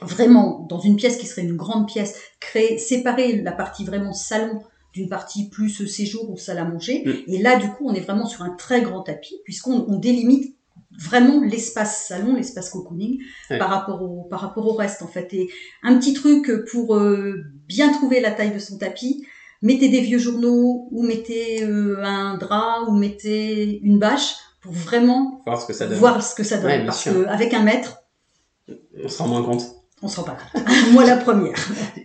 vraiment 0.02 0.66
dans 0.70 0.80
une 0.80 0.96
pièce 0.96 1.18
qui 1.18 1.28
serait 1.28 1.44
une 1.44 1.56
grande 1.58 1.88
pièce, 1.88 2.20
créer, 2.40 2.78
séparer 2.80 3.42
la 3.42 3.52
partie 3.52 3.86
vraiment 3.86 4.14
salon 4.14 4.62
d'une 4.94 5.08
partie 5.10 5.48
plus 5.50 5.70
séjour 5.88 6.30
ou 6.30 6.38
salle 6.38 6.58
à 6.58 6.66
manger, 6.66 7.04
Mhm. 7.06 7.16
et 7.28 7.42
là, 7.42 7.58
du 7.58 7.70
coup, 7.70 7.86
on 7.88 7.94
est 7.94 8.02
vraiment 8.02 8.26
sur 8.26 8.42
un 8.42 8.50
très 8.58 8.82
grand 8.82 9.02
tapis, 9.04 9.36
puisqu'on 9.46 9.86
on 9.88 9.98
délimite 9.98 10.56
vraiment 11.00 11.42
l'espace 11.42 12.06
salon, 12.08 12.36
l'espace 12.36 12.70
cocooning 12.70 13.20
Ouais. 13.50 13.58
par 13.58 13.70
rapport 13.70 14.02
au 14.02 14.24
par 14.30 14.42
rapport 14.42 14.68
au 14.68 14.74
reste 14.74 15.02
en 15.02 15.08
fait. 15.08 15.34
Et 15.34 15.50
un 15.84 15.98
petit 15.98 16.14
truc 16.14 16.50
pour 16.72 16.96
euh, 16.96 17.42
bien 17.68 17.92
trouver 17.92 18.20
la 18.20 18.32
taille 18.32 18.54
de 18.54 18.60
son 18.60 18.78
tapis, 18.78 19.26
mettez 19.62 19.90
des 19.90 20.02
vieux 20.02 20.20
journaux 20.20 20.88
ou 20.92 21.04
mettez 21.04 21.64
euh, 21.64 22.04
un 22.04 22.38
drap 22.38 22.88
ou 22.88 22.92
mettez 22.96 23.80
une 23.84 24.00
bâche 24.00 24.36
pour 24.62 24.74
vraiment 24.74 25.42
Voir 25.46 25.62
ce 25.62 25.66
que 25.68 25.74
ça 25.74 25.88
donne. 25.88 25.98
voir 25.98 26.24
ce 26.24 26.36
que 26.36 26.44
ça 26.44 26.58
donne. 26.58 26.66
Ouais, 26.72 26.86
Parce 26.86 27.04
qu'avec 27.04 27.54
un 27.54 27.64
mètre, 27.64 28.04
On 29.04 29.08
se 29.10 29.18
rend 29.22 29.28
moins 29.30 29.44
compte. 29.44 29.64
on 30.04 30.08
se 30.08 30.18
rend 30.18 30.24
pas 30.24 30.38
compte. 30.54 30.64
Moi 30.94 31.04
la 31.06 31.18
première. 31.18 31.56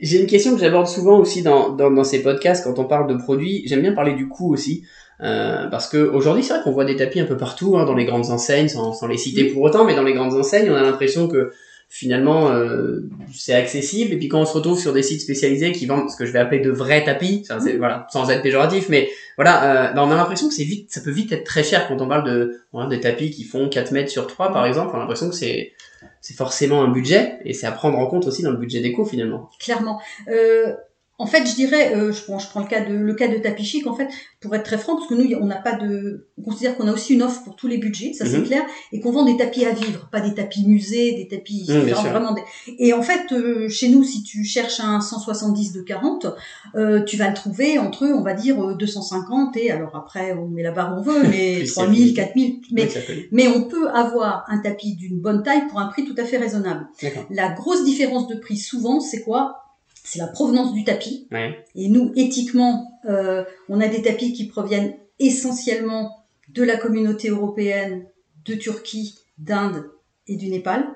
J'ai 0.01 0.21
une 0.21 0.27
question 0.27 0.55
que 0.55 0.61
j'aborde 0.61 0.87
souvent 0.87 1.19
aussi 1.19 1.43
dans, 1.43 1.71
dans, 1.71 1.91
dans 1.91 2.05
ces 2.05 2.23
podcasts 2.23 2.65
quand 2.65 2.79
on 2.79 2.85
parle 2.85 3.09
de 3.09 3.17
produits. 3.23 3.63
J'aime 3.67 3.83
bien 3.83 3.93
parler 3.95 4.15
du 4.15 4.29
coût 4.29 4.53
aussi. 4.53 4.85
Euh, 5.23 5.67
parce 5.69 5.89
que 5.89 5.97
aujourd'hui, 5.99 6.43
c'est 6.43 6.53
vrai 6.55 6.63
qu'on 6.63 6.73
voit 6.73 6.85
des 6.85 6.97
tapis 6.97 7.21
un 7.21 7.25
peu 7.25 7.37
partout, 7.37 7.77
hein, 7.79 7.85
dans 7.85 7.95
les 7.95 8.05
grandes 8.05 8.31
enseignes, 8.31 8.69
sans, 8.69 8.93
sans 8.93 9.07
les 9.07 9.17
citer 9.19 9.45
pour 9.45 9.63
autant, 9.63 9.85
mais 9.85 9.95
dans 9.95 10.03
les 10.03 10.13
grandes 10.13 10.35
enseignes, 10.35 10.71
on 10.71 10.75
a 10.77 10.83
l'impression 10.83 11.27
que 11.29 11.53
finalement 11.89 12.51
euh, 12.51 13.09
c'est 13.33 13.55
accessible. 13.55 14.13
Et 14.13 14.17
puis 14.19 14.29
quand 14.29 14.41
on 14.41 14.45
se 14.45 14.53
retrouve 14.55 14.79
sur 14.79 14.93
des 14.93 15.03
sites 15.03 15.21
spécialisés 15.21 15.71
qui 15.73 15.87
vendent 15.87 16.11
ce 16.11 16.17
que 16.17 16.27
je 16.27 16.33
vais 16.33 16.41
appeler 16.41 16.61
de 16.61 16.71
vrais 16.71 17.05
tapis, 17.05 17.45
ça, 17.47 17.61
c'est- 17.61 17.77
voilà, 17.77 18.07
sans 18.13 18.29
être 18.29 18.43
péjoratif, 18.43 18.89
mais 18.89 19.09
voilà, 19.37 19.91
euh, 19.91 19.93
bah, 19.95 20.05
on 20.05 20.11
a 20.11 20.17
l'impression 20.17 20.49
que 20.49 20.55
c'est 20.55 20.65
vite, 20.65 20.91
ça 20.93 21.01
peut 21.01 21.13
vite 21.13 21.31
être 21.33 21.45
très 21.45 21.63
cher 21.63 21.87
quand 21.89 22.01
on 22.03 22.09
parle 22.09 22.25
de 22.29 22.61
voilà, 22.73 22.89
des 22.89 23.01
tapis 23.01 23.31
qui 23.31 23.45
font 23.45 23.69
4 23.69 23.93
mètres 23.93 24.11
sur 24.11 24.27
3 24.27 24.53
par 24.53 24.67
exemple. 24.67 24.91
On 24.95 24.97
a 24.97 25.01
l'impression 25.01 25.29
que 25.31 25.35
c'est 25.37 25.73
c'est 26.21 26.35
forcément 26.35 26.83
un 26.83 26.89
budget 26.89 27.39
et 27.45 27.53
c'est 27.55 27.67
à 27.67 27.73
prendre 27.73 27.99
en 27.99 28.07
compte 28.07 28.27
aussi 28.27 28.43
dans 28.43 28.51
le 28.51 28.57
budget 28.59 28.81
déco 28.81 29.05
finalement. 29.05 29.49
clairement. 29.61 30.01
Euh, 30.29 30.75
en 31.19 31.27
fait, 31.27 31.47
je 31.47 31.55
dirais, 31.55 31.95
euh, 31.95 32.13
je, 32.13 32.23
prends, 32.25 32.39
je 32.39 32.47
prends 32.49 32.61
le 32.61 32.67
cas 32.67 32.85
de 32.85 32.93
le 32.95 33.15
cas 33.15 33.27
de 33.29 33.39
tapis 33.39 33.65
chic. 33.65 33.87
En 33.87 33.95
fait, 33.95 34.09
pour 34.41 34.55
être 34.55 34.65
très 34.65 34.77
franc, 34.77 34.97
parce 34.97 35.09
que 35.09 35.15
nous, 35.15 35.35
on 35.41 35.47
n'a 35.47 35.57
pas 35.57 35.73
de, 35.77 36.29
on 36.39 36.43
considère 36.43 36.77
qu'on 36.77 36.87
a 36.89 36.93
aussi 36.93 37.15
une 37.15 37.23
offre 37.23 37.43
pour 37.43 37.57
tous 37.57 37.69
les 37.69 37.79
budgets, 37.79 38.13
ça 38.13 38.27
c'est 38.27 38.39
Mhm. 38.39 38.45
clair, 38.45 38.63
et 38.93 39.01
qu'on 39.01 39.13
vend 39.13 39.25
des 39.25 39.37
tapis 39.39 39.65
à 39.65 39.71
vivre, 39.73 40.09
pas 40.13 40.21
des 40.21 40.35
tapis 40.35 40.67
musées, 40.67 41.13
des 41.15 41.27
tapis, 41.27 41.65
genre 41.89 42.05
vraiment. 42.11 42.35
Des... 42.35 42.43
Et 42.79 42.93
en 42.93 43.01
fait, 43.03 43.33
euh, 43.33 43.67
chez 43.71 43.89
nous, 43.89 44.05
si 44.05 44.23
tu 44.23 44.45
cherches 44.45 44.81
un 44.81 45.01
170 45.01 45.73
de 45.73 45.81
40, 45.81 46.27
euh, 46.75 47.03
tu 47.05 47.17
vas 47.17 47.29
le 47.29 47.35
trouver 47.35 47.79
entre, 47.79 48.05
on 48.07 48.21
va 48.23 48.35
dire, 48.35 48.63
euh, 48.63 48.75
250 48.75 49.57
et 49.57 49.71
alors 49.71 49.97
après, 49.97 50.35
on 50.35 50.49
met 50.49 50.63
la 50.63 50.71
barre 50.73 50.97
où 50.97 51.01
on 51.01 51.03
veut, 51.03 51.23
mais 51.31 51.57
Puis 51.61 51.69
c'est 51.69 51.75
3000, 51.81 51.99
fini. 52.03 52.15
4000, 52.15 52.61
mais 52.73 52.89
mais 53.33 53.49
on 53.49 53.63
peut 53.63 53.89
avoir 53.89 54.45
un 54.49 54.59
tapis 54.59 54.97
d'une 54.97 55.19
bonne 55.19 55.43
taille 55.43 55.67
pour 55.69 55.81
un 55.81 55.87
prix 55.87 56.05
tout 56.05 56.15
à 56.19 56.25
fait 56.25 56.37
raisonnable. 56.37 56.87
La 57.31 57.49
grosse 57.53 57.85
différence 57.85 58.29
de 58.29 58.35
prix, 58.35 58.59
souvent, 58.59 59.01
c'est 59.01 59.23
quoi? 59.23 59.63
C'est 60.07 60.21
la 60.21 60.29
provenance 60.29 60.73
du 60.73 60.85
tapis. 60.85 61.27
Ouais. 61.33 61.65
Et 61.75 61.89
nous, 61.89 62.13
éthiquement, 62.15 63.01
euh, 63.07 63.45
on 63.69 63.81
a 63.81 63.89
des 63.89 64.03
tapis 64.03 64.33
qui 64.33 64.47
proviennent 64.47 64.95
essentiellement 65.19 66.25
de 66.49 66.63
la 66.63 66.77
communauté 66.77 67.29
européenne, 67.29 68.07
de 68.45 68.55
Turquie, 68.55 69.19
d'Inde 69.39 69.91
et 70.29 70.37
du 70.37 70.49
Népal. 70.49 70.87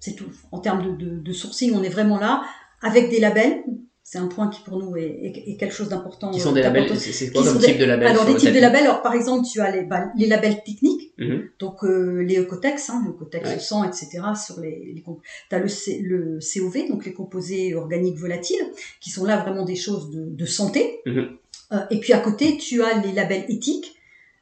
C'est 0.00 0.14
tout. 0.14 0.30
En 0.50 0.60
termes 0.60 0.82
de, 0.82 1.04
de, 1.04 1.18
de 1.18 1.32
sourcing, 1.32 1.74
on 1.74 1.82
est 1.82 1.90
vraiment 1.90 2.18
là, 2.18 2.42
avec 2.80 3.10
des 3.10 3.20
labels. 3.20 3.62
C'est 4.10 4.16
un 4.18 4.26
point 4.28 4.48
qui 4.48 4.62
pour 4.62 4.78
nous 4.78 4.96
est, 4.96 5.02
est- 5.02 5.50
est 5.50 5.56
quelque 5.58 5.74
chose 5.74 5.90
d'important. 5.90 6.30
Qui 6.30 6.40
sont 6.40 6.52
euh, 6.52 6.54
des 6.54 6.62
labels 6.62 6.84
d'important. 6.84 7.10
C'est 7.12 7.30
quoi 7.30 7.44
comme 7.44 7.58
type 7.58 7.76
de 7.76 7.84
label 7.84 8.06
Alors, 8.08 8.24
des 8.24 8.36
types 8.36 8.54
de 8.54 8.58
labels, 8.58 8.84
alors 8.84 9.02
par 9.02 9.12
exemple, 9.12 9.46
tu 9.46 9.60
as 9.60 9.70
les, 9.70 9.82
bah, 9.82 10.06
les 10.16 10.26
labels 10.26 10.62
techniques, 10.64 11.12
Mhm. 11.18 11.48
donc 11.58 11.84
euh, 11.84 12.22
les 12.22 12.38
Ecotex, 12.38 12.88
hein, 12.88 13.02
le 13.04 13.10
Ecotex 13.12 13.46
Ouais. 13.50 13.58
100, 13.58 13.84
etc. 13.84 14.20
Sur 14.46 14.60
les, 14.60 14.92
les 14.94 15.04
tu 15.04 15.54
as 15.54 15.58
le, 15.58 15.68
C- 15.68 16.00
le 16.02 16.38
COV, 16.40 16.88
donc 16.88 17.04
les 17.04 17.12
composés 17.12 17.74
organiques 17.74 18.16
volatiles, 18.16 18.64
qui 19.00 19.10
sont 19.10 19.26
là 19.26 19.36
vraiment 19.42 19.64
des 19.66 19.76
choses 19.76 20.10
de, 20.10 20.24
de 20.24 20.46
santé. 20.46 21.00
Mhm. 21.04 21.28
Euh, 21.72 21.76
et 21.90 22.00
puis 22.00 22.14
à 22.14 22.18
côté, 22.20 22.56
tu 22.56 22.82
as 22.82 23.02
les 23.02 23.12
labels 23.12 23.44
éthiques. 23.50 23.94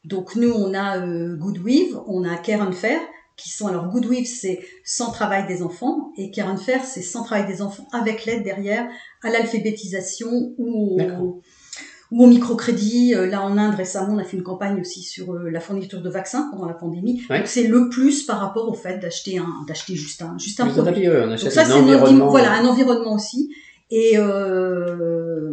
Donc 0.05 0.37
nous, 0.37 0.53
on 0.53 0.75
a 0.75 1.05
euh, 1.05 1.35
Goodweave, 1.35 2.01
on 2.07 2.23
a 2.23 2.37
Care 2.37 2.61
and 2.63 2.71
Fair, 2.71 3.01
qui 3.37 3.51
sont 3.51 3.67
alors 3.67 3.89
Goodweave, 3.89 4.25
c'est 4.25 4.61
sans 4.85 5.11
travail 5.11 5.47
des 5.47 5.63
enfants, 5.63 6.11
et 6.17 6.31
Care 6.31 6.49
and 6.49 6.57
Fair, 6.57 6.85
c'est 6.85 7.03
sans 7.03 7.23
travail 7.23 7.47
des 7.47 7.61
enfants 7.61 7.87
avec 7.93 8.25
l'aide 8.25 8.43
derrière 8.43 8.89
à 9.23 9.31
l'alphabétisation 9.31 10.55
ou 10.57 10.99
au, 11.01 11.43
ou 12.13 12.25
au 12.25 12.27
microcrédit. 12.27 13.15
Euh, 13.15 13.27
Là, 13.27 13.43
en 13.43 13.59
Inde, 13.59 13.75
récemment, 13.75 14.15
on 14.15 14.19
a 14.19 14.25
fait 14.25 14.37
une 14.37 14.43
campagne 14.43 14.81
aussi 14.81 15.03
sur 15.03 15.35
euh, 15.35 15.51
la 15.51 15.61
fourniture 15.61 16.01
de 16.01 16.09
vaccins 16.09 16.49
pendant 16.51 16.67
la 16.67 16.75
pandémie. 16.75 17.23
Ouais. 17.29 17.39
Donc, 17.39 17.47
c'est 17.49 17.67
le 17.67 17.89
plus 17.91 18.23
par 18.23 18.41
rapport 18.41 18.69
au 18.69 18.75
fait 18.75 18.99
d'acheter 18.99 19.39
un, 19.39 19.65
d'acheter 19.69 19.95
juste 19.97 20.23
un, 20.23 20.39
juste 20.39 20.61
un 20.61 20.69
produit. 20.69 21.05
tapis, 21.05 21.09
on 21.09 21.29
Donc 21.29 21.39
ça, 21.39 21.63
un 21.63 21.65
c'est 21.65 21.73
environnement. 21.73 22.29
voilà, 22.31 22.53
un 22.53 22.65
environnement 22.65 23.15
aussi. 23.15 23.51
Et 23.91 24.13
euh, 24.17 25.53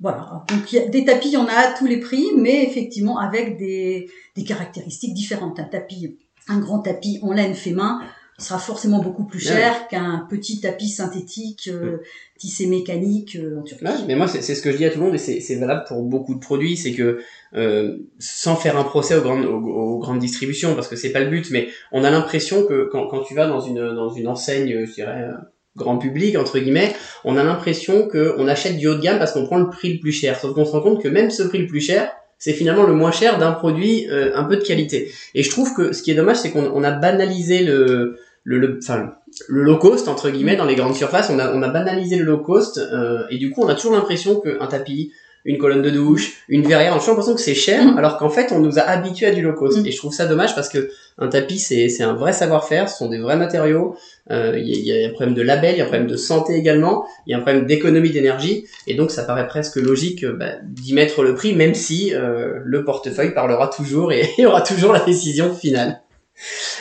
voilà. 0.00 0.44
Donc, 0.48 0.72
y 0.72 0.78
a 0.78 0.86
des 0.88 1.04
tapis, 1.04 1.28
il 1.28 1.34
y 1.34 1.36
en 1.36 1.46
a 1.46 1.52
à 1.52 1.72
tous 1.78 1.86
les 1.86 2.00
prix, 2.00 2.26
mais 2.36 2.64
effectivement, 2.64 3.18
avec 3.18 3.58
des, 3.58 4.08
des 4.36 4.44
caractéristiques 4.44 5.14
différentes. 5.14 5.60
Un 5.60 5.64
tapis, 5.64 6.16
un 6.48 6.58
grand 6.58 6.80
tapis 6.80 7.18
en 7.22 7.32
laine 7.32 7.54
fait 7.54 7.72
main, 7.72 8.00
sera 8.38 8.58
forcément 8.58 9.00
beaucoup 9.00 9.24
plus 9.24 9.46
Ouais. 9.48 9.54
cher 9.54 9.86
qu'un 9.88 10.26
petit 10.28 10.60
tapis 10.60 10.88
synthétique, 10.88 11.68
euh, 11.72 11.98
tissé 12.38 12.66
mécanique 12.66 13.36
euh, 13.36 13.60
en 13.60 13.62
Turquie. 13.62 13.84
Ouais, 13.84 13.92
mais 14.08 14.16
moi, 14.16 14.26
c'est 14.26 14.40
ce 14.42 14.60
que 14.62 14.72
je 14.72 14.76
dis 14.78 14.84
à 14.84 14.90
tout 14.90 14.98
le 14.98 15.04
monde 15.04 15.14
et 15.14 15.18
c'est 15.18 15.40
c'est 15.40 15.54
valable 15.56 15.84
pour 15.86 16.02
beaucoup 16.02 16.34
de 16.34 16.40
produits, 16.40 16.76
c'est 16.76 16.92
que 16.92 17.20
euh, 17.54 17.98
sans 18.18 18.56
faire 18.56 18.76
un 18.76 18.82
procès 18.84 19.14
aux 19.16 19.20
grandes, 19.22 19.44
aux, 19.44 19.58
aux 19.58 19.98
grandes 19.98 20.18
distributions, 20.18 20.74
parce 20.74 20.88
que 20.88 20.96
c'est 20.96 21.10
pas 21.10 21.20
le 21.20 21.30
but, 21.30 21.50
mais 21.52 21.68
on 21.92 22.02
a 22.02 22.10
l'impression 22.10 22.66
que 22.66 22.88
quand, 22.90 23.06
quand 23.06 23.20
tu 23.22 23.34
vas 23.34 23.46
dans 23.46 23.60
une, 23.60 23.94
dans 23.94 24.08
une 24.08 24.26
enseigne, 24.26 24.86
je 24.86 24.92
dirais, 24.92 25.28
grand 25.76 25.98
public, 25.98 26.36
entre 26.36 26.58
guillemets, 26.58 26.94
on 27.24 27.36
a 27.36 27.44
l'impression 27.44 28.08
qu'on 28.08 28.48
achète 28.48 28.76
du 28.76 28.88
haut 28.88 28.94
de 28.96 29.00
gamme 29.00 29.18
parce 29.18 29.32
qu'on 29.32 29.44
prend 29.46 29.58
le 29.58 29.68
prix 29.70 29.92
le 29.94 30.00
plus 30.00 30.12
cher. 30.12 30.38
Sauf 30.40 30.52
qu'on 30.54 30.64
se 30.64 30.72
rend 30.72 30.80
compte 30.80 31.00
que 31.02 31.08
même 31.08 31.30
ce 31.30 31.44
prix 31.44 31.58
le 31.58 31.66
plus 31.68 31.80
cher, 31.80 32.10
c'est 32.42 32.54
finalement 32.54 32.82
le 32.82 32.92
moins 32.92 33.12
cher 33.12 33.38
d'un 33.38 33.52
produit 33.52 34.08
euh, 34.10 34.32
un 34.34 34.42
peu 34.42 34.56
de 34.56 34.64
qualité. 34.64 35.12
Et 35.36 35.44
je 35.44 35.50
trouve 35.50 35.72
que 35.74 35.92
ce 35.92 36.02
qui 36.02 36.10
est 36.10 36.16
dommage, 36.16 36.38
c'est 36.38 36.50
qu'on 36.50 36.72
on 36.74 36.82
a 36.82 36.90
banalisé 36.90 37.62
le, 37.62 38.18
le, 38.42 38.58
le, 38.58 38.80
enfin, 38.82 39.14
le 39.46 39.62
low 39.62 39.76
cost 39.76 40.08
entre 40.08 40.28
guillemets 40.28 40.56
dans 40.56 40.64
les 40.64 40.74
grandes 40.74 40.96
surfaces. 40.96 41.30
On 41.30 41.38
a, 41.38 41.54
on 41.54 41.62
a 41.62 41.68
banalisé 41.68 42.16
le 42.16 42.24
low 42.24 42.38
cost 42.38 42.78
euh, 42.78 43.22
et 43.30 43.38
du 43.38 43.52
coup, 43.52 43.62
on 43.62 43.68
a 43.68 43.76
toujours 43.76 43.92
l'impression 43.92 44.40
qu'un 44.40 44.66
tapis, 44.66 45.12
une 45.44 45.58
colonne 45.58 45.82
de 45.82 45.90
douche, 45.90 46.44
une 46.48 46.66
verrière, 46.66 46.92
toujours 46.94 47.10
l'impression 47.10 47.34
que 47.34 47.40
c'est 47.40 47.54
cher, 47.54 47.84
Mm. 47.84 47.98
alors 47.98 48.16
qu'en 48.18 48.30
fait, 48.30 48.52
on 48.52 48.60
nous 48.60 48.78
a 48.78 48.82
habitués 48.82 49.26
à 49.26 49.32
du 49.32 49.42
low 49.42 49.54
cost. 49.54 49.78
Mm. 49.78 49.86
Et 49.86 49.90
je 49.90 49.96
trouve 49.96 50.12
ça 50.12 50.26
dommage 50.26 50.54
parce 50.54 50.68
que 50.68 50.90
un 51.18 51.28
tapis, 51.28 51.58
c'est 51.58 51.88
c'est 51.88 52.02
un 52.02 52.14
vrai 52.14 52.32
savoir-faire, 52.32 52.88
ce 52.88 52.98
sont 52.98 53.08
des 53.08 53.18
vrais 53.18 53.36
matériaux. 53.36 53.96
Euh, 54.30 54.56
Il 54.56 54.68
y, 54.68 54.88
y 54.88 55.04
a 55.04 55.08
un 55.08 55.12
problème 55.12 55.34
de 55.34 55.42
label, 55.42 55.74
il 55.74 55.78
y 55.78 55.80
a 55.80 55.84
un 55.84 55.88
problème 55.88 56.08
de 56.08 56.16
santé 56.16 56.54
également, 56.54 57.04
il 57.26 57.32
y 57.32 57.34
a 57.34 57.38
un 57.38 57.40
problème 57.40 57.66
d'économie 57.66 58.10
d'énergie, 58.10 58.66
et 58.86 58.94
donc 58.94 59.10
ça 59.10 59.24
paraît 59.24 59.48
presque 59.48 59.76
logique 59.76 60.24
euh, 60.24 60.32
bah, 60.32 60.52
d'y 60.62 60.94
mettre 60.94 61.22
le 61.22 61.34
prix, 61.34 61.54
même 61.54 61.74
si 61.74 62.14
euh, 62.14 62.60
le 62.64 62.84
portefeuille 62.84 63.34
parlera 63.34 63.68
toujours 63.68 64.12
et 64.12 64.28
aura 64.46 64.60
toujours 64.62 64.92
la 64.92 65.00
décision 65.00 65.52
finale. 65.54 66.00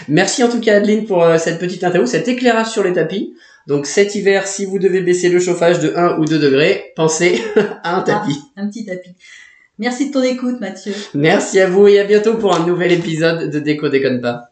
Merci 0.07 0.43
en 0.43 0.49
tout 0.49 0.59
cas 0.59 0.77
Adeline 0.77 1.05
pour 1.05 1.23
euh, 1.23 1.37
cette 1.37 1.59
petite 1.59 1.83
interview, 1.83 2.07
cet 2.07 2.27
éclairage 2.27 2.67
sur 2.67 2.83
les 2.83 2.93
tapis. 2.93 3.33
Donc 3.67 3.85
cet 3.85 4.15
hiver, 4.15 4.47
si 4.47 4.65
vous 4.65 4.79
devez 4.79 5.01
baisser 5.01 5.29
le 5.29 5.39
chauffage 5.39 5.79
de 5.79 5.93
1 5.95 6.17
ou 6.17 6.25
2 6.25 6.39
degrés, 6.39 6.93
pensez 6.95 7.41
à 7.83 7.97
un 7.97 8.01
tapis. 8.01 8.39
Un 8.57 8.67
petit 8.67 8.85
tapis. 8.85 9.15
Merci 9.79 10.09
de 10.09 10.13
ton 10.13 10.23
écoute, 10.23 10.59
Mathieu. 10.59 10.93
Merci 11.13 11.59
à 11.59 11.67
vous 11.67 11.87
et 11.87 11.99
à 11.99 12.03
bientôt 12.03 12.35
pour 12.35 12.55
un 12.55 12.65
nouvel 12.65 12.91
épisode 12.91 13.49
de 13.49 13.59
Déco 13.59 13.89
Déconne 13.89 14.21
pas. 14.21 14.50